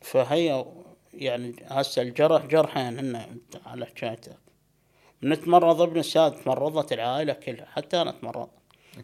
فهي 0.00 0.64
يعني 1.14 1.56
هسه 1.66 2.02
الجرح 2.02 2.46
جرحين 2.46 2.98
هن 2.98 3.40
على 3.66 3.86
حكايتك 3.86 4.38
نتمرض 5.22 5.80
ابن 5.80 5.98
الساد 5.98 6.42
تمرضت 6.42 6.92
العائلة 6.92 7.32
كلها 7.32 7.66
حتى 7.66 8.02
أنا 8.02 8.12
تمرضت. 8.12 8.50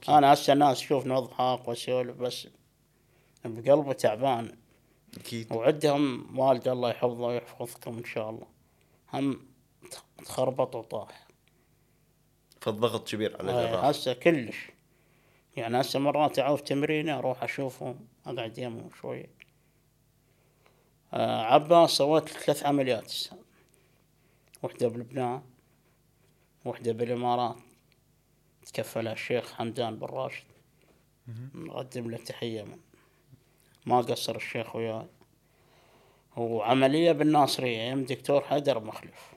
أنا 0.09 0.33
هسه 0.33 0.53
الناس 0.53 0.79
تشوفني 0.79 1.17
اضحك 1.17 1.69
واسولف 1.69 2.17
بس 2.17 2.49
بقلبي 3.49 3.95
تعبان. 3.95 4.57
أكيد. 5.17 5.53
وعندهم 5.53 6.39
والد 6.39 6.69
الله 6.69 6.91
يحفظه 6.91 7.27
ويحفظكم 7.27 7.99
إن 7.99 8.05
شاء 8.05 8.31
الله. 8.31 8.47
هم 9.13 9.47
تخربط 10.25 10.75
وطاح. 10.77 11.27
فالضغط 12.61 13.09
كبير 13.09 13.37
على 13.37 13.53
هاي 13.53 13.71
جراح 13.71 13.85
هسه 13.85 14.13
كلش. 14.13 14.71
يعني 15.57 15.81
هسه 15.81 15.99
مرات 15.99 16.39
أعوف 16.39 16.61
تمريني 16.61 17.13
أروح 17.13 17.43
أشوفهم 17.43 18.07
أقعد 18.27 18.59
يمهم 18.59 18.91
شوية. 19.01 19.31
آه 21.13 21.43
عباس 21.43 21.91
سويت 21.91 22.29
ثلاث 22.29 22.67
عمليات 22.67 23.05
هسه. 23.05 23.39
وحدة 24.63 24.89
بلبنان 24.89 25.43
وحدة 26.65 26.93
بالإمارات. 26.93 27.57
تكفلها 28.67 29.13
الشيخ 29.13 29.53
حمدان 29.53 29.97
بن 29.97 30.07
راشد. 30.07 30.45
نقدم 31.55 32.11
له 32.11 32.17
تحية 32.17 32.63
من 32.63 32.79
ما 33.87 34.01
قصر 34.01 34.37
الشيخ 34.37 34.77
وياي. 34.77 35.07
وعملية 36.37 37.13
بالناصرية 37.13 37.79
يم 37.79 38.05
دكتور 38.05 38.41
حيدر 38.41 38.81
مخلف. 38.81 39.33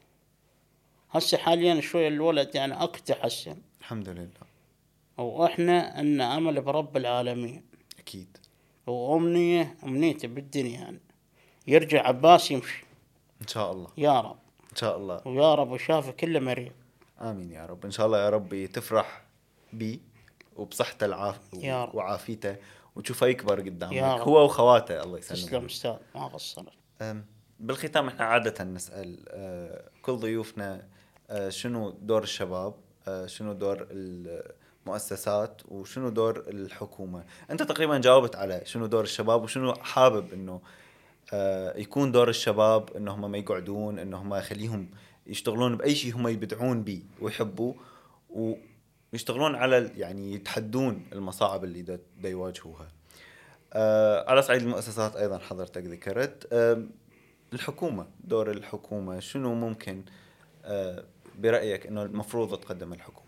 هسه 1.12 1.38
حاليا 1.38 1.82
شوية 1.82 2.08
الولد 2.08 2.56
يعني 2.56 2.84
أكو 2.84 2.98
تحسن. 3.06 3.58
الحمد 3.80 4.10
لله. 4.10 4.50
وإحنا 5.18 6.00
إن 6.00 6.22
امل 6.22 6.62
برب 6.62 6.98
العالمين. 6.98 7.64
أكيد. 8.00 8.38
وأمنية 8.88 9.76
امنيتي 9.84 10.28
بالدنيا 10.28 10.80
يعني. 10.80 11.00
يرجع 11.68 12.08
عباس 12.08 12.52
يمشي. 12.52 12.86
إن 13.42 13.48
شاء 13.48 13.72
الله. 13.72 13.88
يا 13.98 14.22
رب. 14.22 14.38
إن 14.72 14.76
شاء 14.76 14.98
الله. 14.98 15.28
ويا 15.28 15.56
رب 15.56 15.72
وشافه 15.72 16.12
كله 16.12 16.40
مريض. 16.40 16.72
آمين 17.22 17.52
يا 17.52 17.66
رب. 17.66 17.86
إن 17.86 17.92
شاء 17.92 18.06
الله 18.06 18.20
يا 18.20 18.30
ربي 18.30 18.68
تفرح 18.68 19.22
بي 19.74 20.02
وبصحته 20.56 21.06
العاف 21.06 21.40
يا 21.54 21.86
رب. 21.86 21.96
وعافيته. 21.96 22.56
وتشوفه 23.00 23.28
يكبر 23.28 23.60
قدامك. 23.62 23.94
هو 23.98 24.46
وخواته 24.46 25.04
الله 25.04 25.20
تسلم 25.20 25.38
يسلمهم 25.38 25.66
أستاذ 25.66 25.96
ما 26.16 26.28
قصرت. 26.28 26.68
بالختام 27.60 28.08
إحنا 28.08 28.26
عادة 28.26 28.64
نسأل 28.64 29.26
أه، 29.30 29.90
كل 30.02 30.16
ضيوفنا 30.16 30.88
أه، 31.30 31.50
شنو 31.50 31.90
دور 31.90 32.24
الشباب 32.24 32.74
أه، 33.08 33.26
شنو 33.26 33.54
دور 33.54 33.88
المؤسسات 33.92 35.62
وشنو 35.68 36.10
دور 36.10 36.40
الحكومة؟ 36.48 37.24
أنت 37.52 37.64
تقريبا 37.64 37.98
جاوبت 37.98 38.36
على 38.36 38.62
شنو 38.66 38.86
دور 38.86 39.04
الشباب 39.04 39.44
وشنو 39.44 39.74
حابب 39.74 40.34
إنه 40.34 40.62
يكون 41.76 42.12
دور 42.12 42.30
الشباب 42.30 42.98
إنه 42.98 43.12
هم 43.12 43.32
ما 43.32 43.38
يقعدون 43.38 44.00
إنه 44.00 44.18
هم 44.18 44.34
يخليهم 44.36 44.90
يشتغلون 45.28 45.78
بأي 45.78 45.96
شيء 45.96 46.16
هم 46.16 46.28
يبدعون 46.28 46.84
به 46.84 47.04
ويحبوه 47.22 47.76
ويشتغلون 49.14 49.56
على 49.56 49.92
يعني 49.98 50.34
يتحدون 50.34 51.06
المصاعب 51.14 51.64
اللي 51.64 51.82
دا, 51.82 52.00
دا 52.22 52.30
يواجهوها. 52.30 52.88
آه 53.74 54.30
على 54.30 54.42
صعيد 54.42 54.62
المؤسسات 54.62 55.16
أيضا 55.16 55.38
حضرتك 55.38 55.84
ذكرت. 55.84 56.48
آه 56.54 56.84
الحكومة 57.54 58.08
دور 58.24 58.52
الحكومة 58.52 59.20
شنو 59.20 59.54
ممكن 59.56 60.04
آه 60.66 61.06
برأيك 61.40 61.88
إنه 61.88 62.04
المفروض 62.04 62.60
تقدم 62.60 62.94
الحكومة؟ 62.94 63.28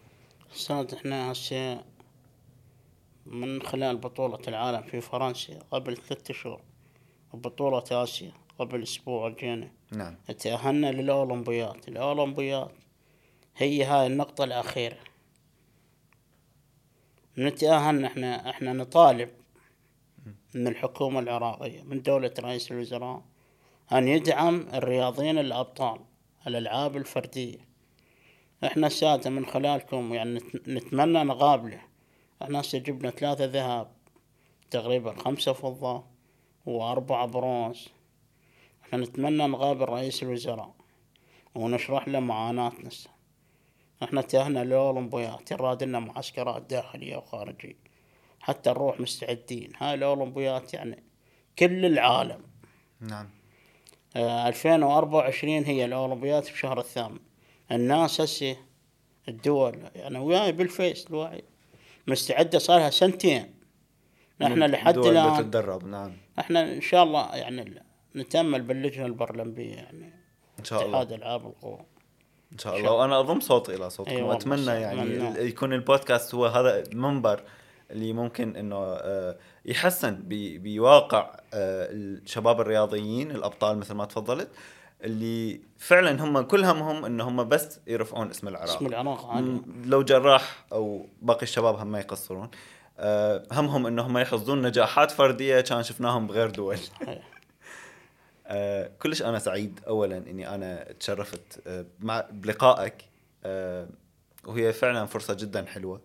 أستاذ 0.55 0.93
إحنا 0.93 1.31
هسه 1.31 1.83
من 3.25 3.61
خلال 3.61 3.97
بطولة 3.97 4.39
العالم 4.47 4.81
في 4.81 5.01
فرنسا 5.01 5.59
قبل 5.71 5.97
ثلاثة 5.97 6.33
شهور. 6.33 6.61
وبطولة 7.33 7.83
آسيا 7.91 8.31
قبل 8.59 8.83
أسبوع 8.83 9.29
جينا. 9.29 9.71
نعم. 9.91 10.15
تأهلنا 10.39 10.91
للأولمبيات 10.91 11.87
الأولمبيات 11.87 12.71
هي 13.57 13.83
هاي 13.83 14.07
النقطة 14.07 14.43
الأخيرة. 14.43 14.97
نتأهل 17.37 18.05
إحنا 18.05 18.49
إحنا 18.49 18.73
نطالب 18.73 19.29
من 20.55 20.67
الحكومة 20.67 21.19
العراقية 21.19 21.81
من 21.83 22.01
دولة 22.01 22.33
رئيس 22.39 22.71
الوزراء 22.71 23.21
أن 23.91 24.07
يدعم 24.07 24.67
الرياضيين 24.73 25.37
الأبطال 25.37 25.99
الألعاب 26.47 26.97
الفردية. 26.97 27.57
إحنا 28.63 28.89
سادة 28.89 29.29
من 29.29 29.45
خلالكم 29.45 30.13
يعني 30.13 30.33
نت- 30.33 30.69
نتمنى 30.69 31.23
نقابله 31.23 31.81
إحنا 32.41 32.61
هسه 32.61 32.77
جبنا 32.77 33.09
ثلاثة 33.09 33.45
ذهب 33.45 33.91
تقريبا 34.71 35.13
خمسة 35.15 35.53
فضة 35.53 36.03
وأربعة 36.65 37.25
برونز. 37.27 37.87
إحنا 38.83 38.97
نتمنى 38.99 39.47
نقابل 39.47 39.85
رئيس 39.85 40.23
الوزراء 40.23 40.73
ونشرح 41.55 42.07
له 42.07 42.19
معاناتنا. 42.19 42.89
إحنا 44.03 44.21
تأهلنا 44.21 44.63
للأولمبيات 44.63 45.51
يراد 45.51 45.83
لنا 45.83 45.99
معسكرات 45.99 46.61
داخلية 46.61 47.17
وخارجية 47.17 47.77
حتى 48.39 48.69
نروح 48.69 48.99
مستعدين. 48.99 49.71
هاي 49.77 49.93
الأولمبيات 49.93 50.73
يعني 50.73 51.03
كل 51.59 51.85
العالم. 51.85 52.41
نعم. 52.99 53.29
آه 54.15 54.47
2024 54.47 55.63
هي 55.63 55.85
الأولمبيات 55.85 56.45
في 56.45 56.57
شهر 56.57 56.79
الثامن. 56.79 57.19
الناس 57.71 58.21
هسه 58.21 58.57
الدول 59.27 59.89
يعني 59.95 60.19
وياي 60.19 60.51
بالفيس 60.51 61.07
الواحد 61.07 61.43
مستعدة 62.07 62.59
صار 62.59 62.79
لها 62.79 62.89
سنتين. 62.89 63.53
إحنا 64.43 64.65
لحد 64.65 64.93
دول 64.93 65.17
الآن 65.17 65.33
بتتدرب 65.33 65.87
نعم. 65.87 66.17
إحنا 66.39 66.73
إن 66.73 66.81
شاء 66.81 67.03
الله 67.03 67.35
يعني 67.35 67.83
نتأمل 68.15 68.61
باللجنة 68.61 69.05
البرلمبية 69.05 69.75
يعني 69.75 70.13
إن 70.59 70.63
شاء 70.63 70.85
الله. 70.85 71.01
اتحاد 71.01 71.13
العاب 71.13 71.47
القوى. 71.47 71.85
إن 72.53 72.57
شاء 72.57 72.77
الله. 72.77 72.91
وأنا 72.91 73.19
أضم 73.19 73.39
صوتي 73.39 73.75
إلى 73.75 73.89
صوتكم. 73.89 74.11
أي 74.11 74.21
والله، 74.21 74.35
واتمنى 74.35 74.65
يعني 74.71 75.01
أتمنى. 75.01 75.29
ال- 75.41 75.47
يكون 75.47 75.73
البودكاست 75.73 76.35
هو 76.35 76.45
هذا 76.45 76.79
المنبر 76.79 77.41
اللي 77.91 78.13
ممكن 78.13 78.55
إنه 78.55 78.75
آه، 78.77 79.35
يحسن 79.65 80.17
بواقع 80.27 81.21
آه، 81.53 81.87
الشباب 81.91 82.61
الرياضيين 82.61 83.31
الأبطال 83.31 83.77
مثل 83.77 83.93
ما 83.93 84.05
تفضلت 84.05 84.47
اللي 85.03 85.61
فعلا 85.77 86.23
هم 86.23 86.41
كل 86.41 86.65
همهم 86.65 87.05
إن 87.05 87.21
هم 87.21 87.43
بس 87.49 87.79
يرفعون 87.87 88.29
اسم 88.29 88.47
العراق. 88.47 88.75
اسم 88.75 88.85
العراق 88.85 89.43
لو 89.85 90.03
جراح 90.03 90.65
أو 90.73 91.05
باقي 91.21 91.43
الشباب 91.43 91.75
هم 91.75 91.87
ما 91.87 91.99
يقصرون. 91.99 92.49
آه، 92.99 93.43
همهم 93.51 93.87
انهم 93.87 94.17
يحصدون 94.17 94.61
نجاحات 94.61 95.11
فردية 95.11 95.61
كان 95.61 95.83
شفناهم 95.83 96.27
بغير 96.27 96.49
دول. 96.49 96.77
آه، 98.51 98.91
كلش 99.01 99.21
أنا 99.21 99.39
سعيد 99.39 99.79
اولا 99.87 100.17
إني 100.17 100.55
أنا 100.55 100.91
تشرفت 100.99 101.67
آه، 101.67 101.85
مع 101.99 102.25
بلقائك 102.31 102.95
آه، 103.43 103.87
وهي 104.45 104.73
فعلا 104.73 105.05
فرصة 105.05 105.33
جدا 105.33 105.65
حلوة 105.65 106.01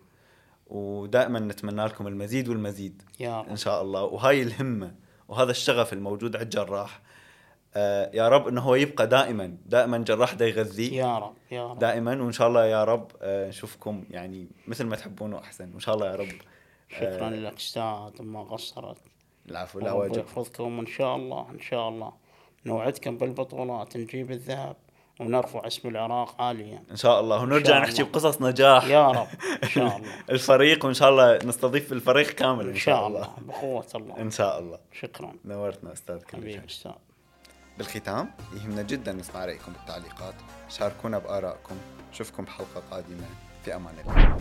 ودائما 0.67 1.39
نتمنى 1.39 1.85
لكم 1.85 2.07
المزيد 2.07 2.49
والمزيد 2.49 3.03
يا 3.21 3.41
رب. 3.41 3.49
إن 3.49 3.57
شاء 3.57 3.83
الله. 3.83 4.03
وهاي 4.03 4.43
الهمة 4.43 4.95
وهذا 5.29 5.51
الشغف 5.51 5.93
الموجود 5.93 6.37
عند 6.37 6.49
جراح 6.49 7.01
يا 8.15 8.29
رب 8.29 8.49
إنه 8.49 8.61
هو 8.61 8.75
يبقى 8.75 9.07
دائما 9.07 9.57
دائما 9.67 9.99
جراح 9.99 10.35
دا 10.35 10.47
يغذيه. 10.47 10.93
يا 10.93 11.19
رب 11.19 11.35
يا 11.51 11.67
رب. 11.67 11.79
دائما 11.79 12.23
وإن 12.23 12.33
شاء 12.33 12.49
الله 12.49 12.67
يا 12.67 12.85
رب 12.85 13.13
نشوفكم 13.23 14.05
يعني 14.11 14.49
مثل 14.69 14.85
ما 14.85 14.97
تحبون 14.97 15.33
وأحسن. 15.33 15.71
وإن 15.73 15.81
شاء 15.81 15.95
الله 15.95 16.07
يا 16.07 16.17
رب 16.17 16.29
شكرا 16.89 17.31
لك 17.31 17.55
أستاذ 17.55 18.23
ما 18.23 18.43
قصرت. 18.43 18.99
العفو 19.49 19.81
لا 19.81 19.93
واجب. 19.93 20.19
يحفظكم 20.19 20.81
ان 20.81 20.87
شاء 20.87 21.17
الله 21.17 21.51
إن 21.51 21.61
شاء 21.61 21.89
الله. 21.89 22.26
نوعدكم 22.67 23.19
بالبطولات 23.19 23.97
نجيب 23.97 24.31
الذهب 24.31 24.77
ونرفع 25.21 25.67
اسم 25.67 25.89
العراق 25.89 26.43
عاليا 26.43 26.83
إن 26.91 26.97
شاء 26.97 27.21
الله. 27.21 27.43
ونرجع 27.43 27.73
شاء 27.73 27.83
نحكي 27.83 28.03
الله. 28.03 28.13
بقصص 28.13 28.43
نجاح. 28.43 28.85
يا 28.85 29.09
رب 29.09 29.29
إن 29.63 29.69
شاء 29.69 29.97
الله. 29.97 30.09
الفريق 30.31 30.85
وإن 30.85 30.95
شاء 30.95 31.09
الله 31.11 31.39
نستضيف 31.45 31.93
الفريق 31.93 32.31
كامل. 32.31 32.69
إن 32.69 32.77
شاء 32.77 33.07
الله. 33.07 33.29
بقوة 33.39 33.87
الله. 33.95 34.19
إن 34.19 34.31
شاء 34.31 34.59
الله. 34.59 34.79
شكرا. 34.93 35.33
نورتنا 35.45 35.93
أستاذ 35.93 36.19
حبيبي 36.33 36.67
أستاذ 36.67 36.93
بالختام 37.79 38.31
يهمنا 38.57 38.83
جدا 38.83 39.13
نسمع 39.13 39.45
رأيكم 39.45 39.73
بالتعليقات. 39.73 40.35
شاركونا 40.69 41.19
بآرائكم. 41.19 41.77
نشوفكم 42.13 42.45
بحلقة 42.45 42.83
قادمة. 42.91 43.27
في 43.65 43.75
أمان 43.75 43.95
الله. 43.99 44.37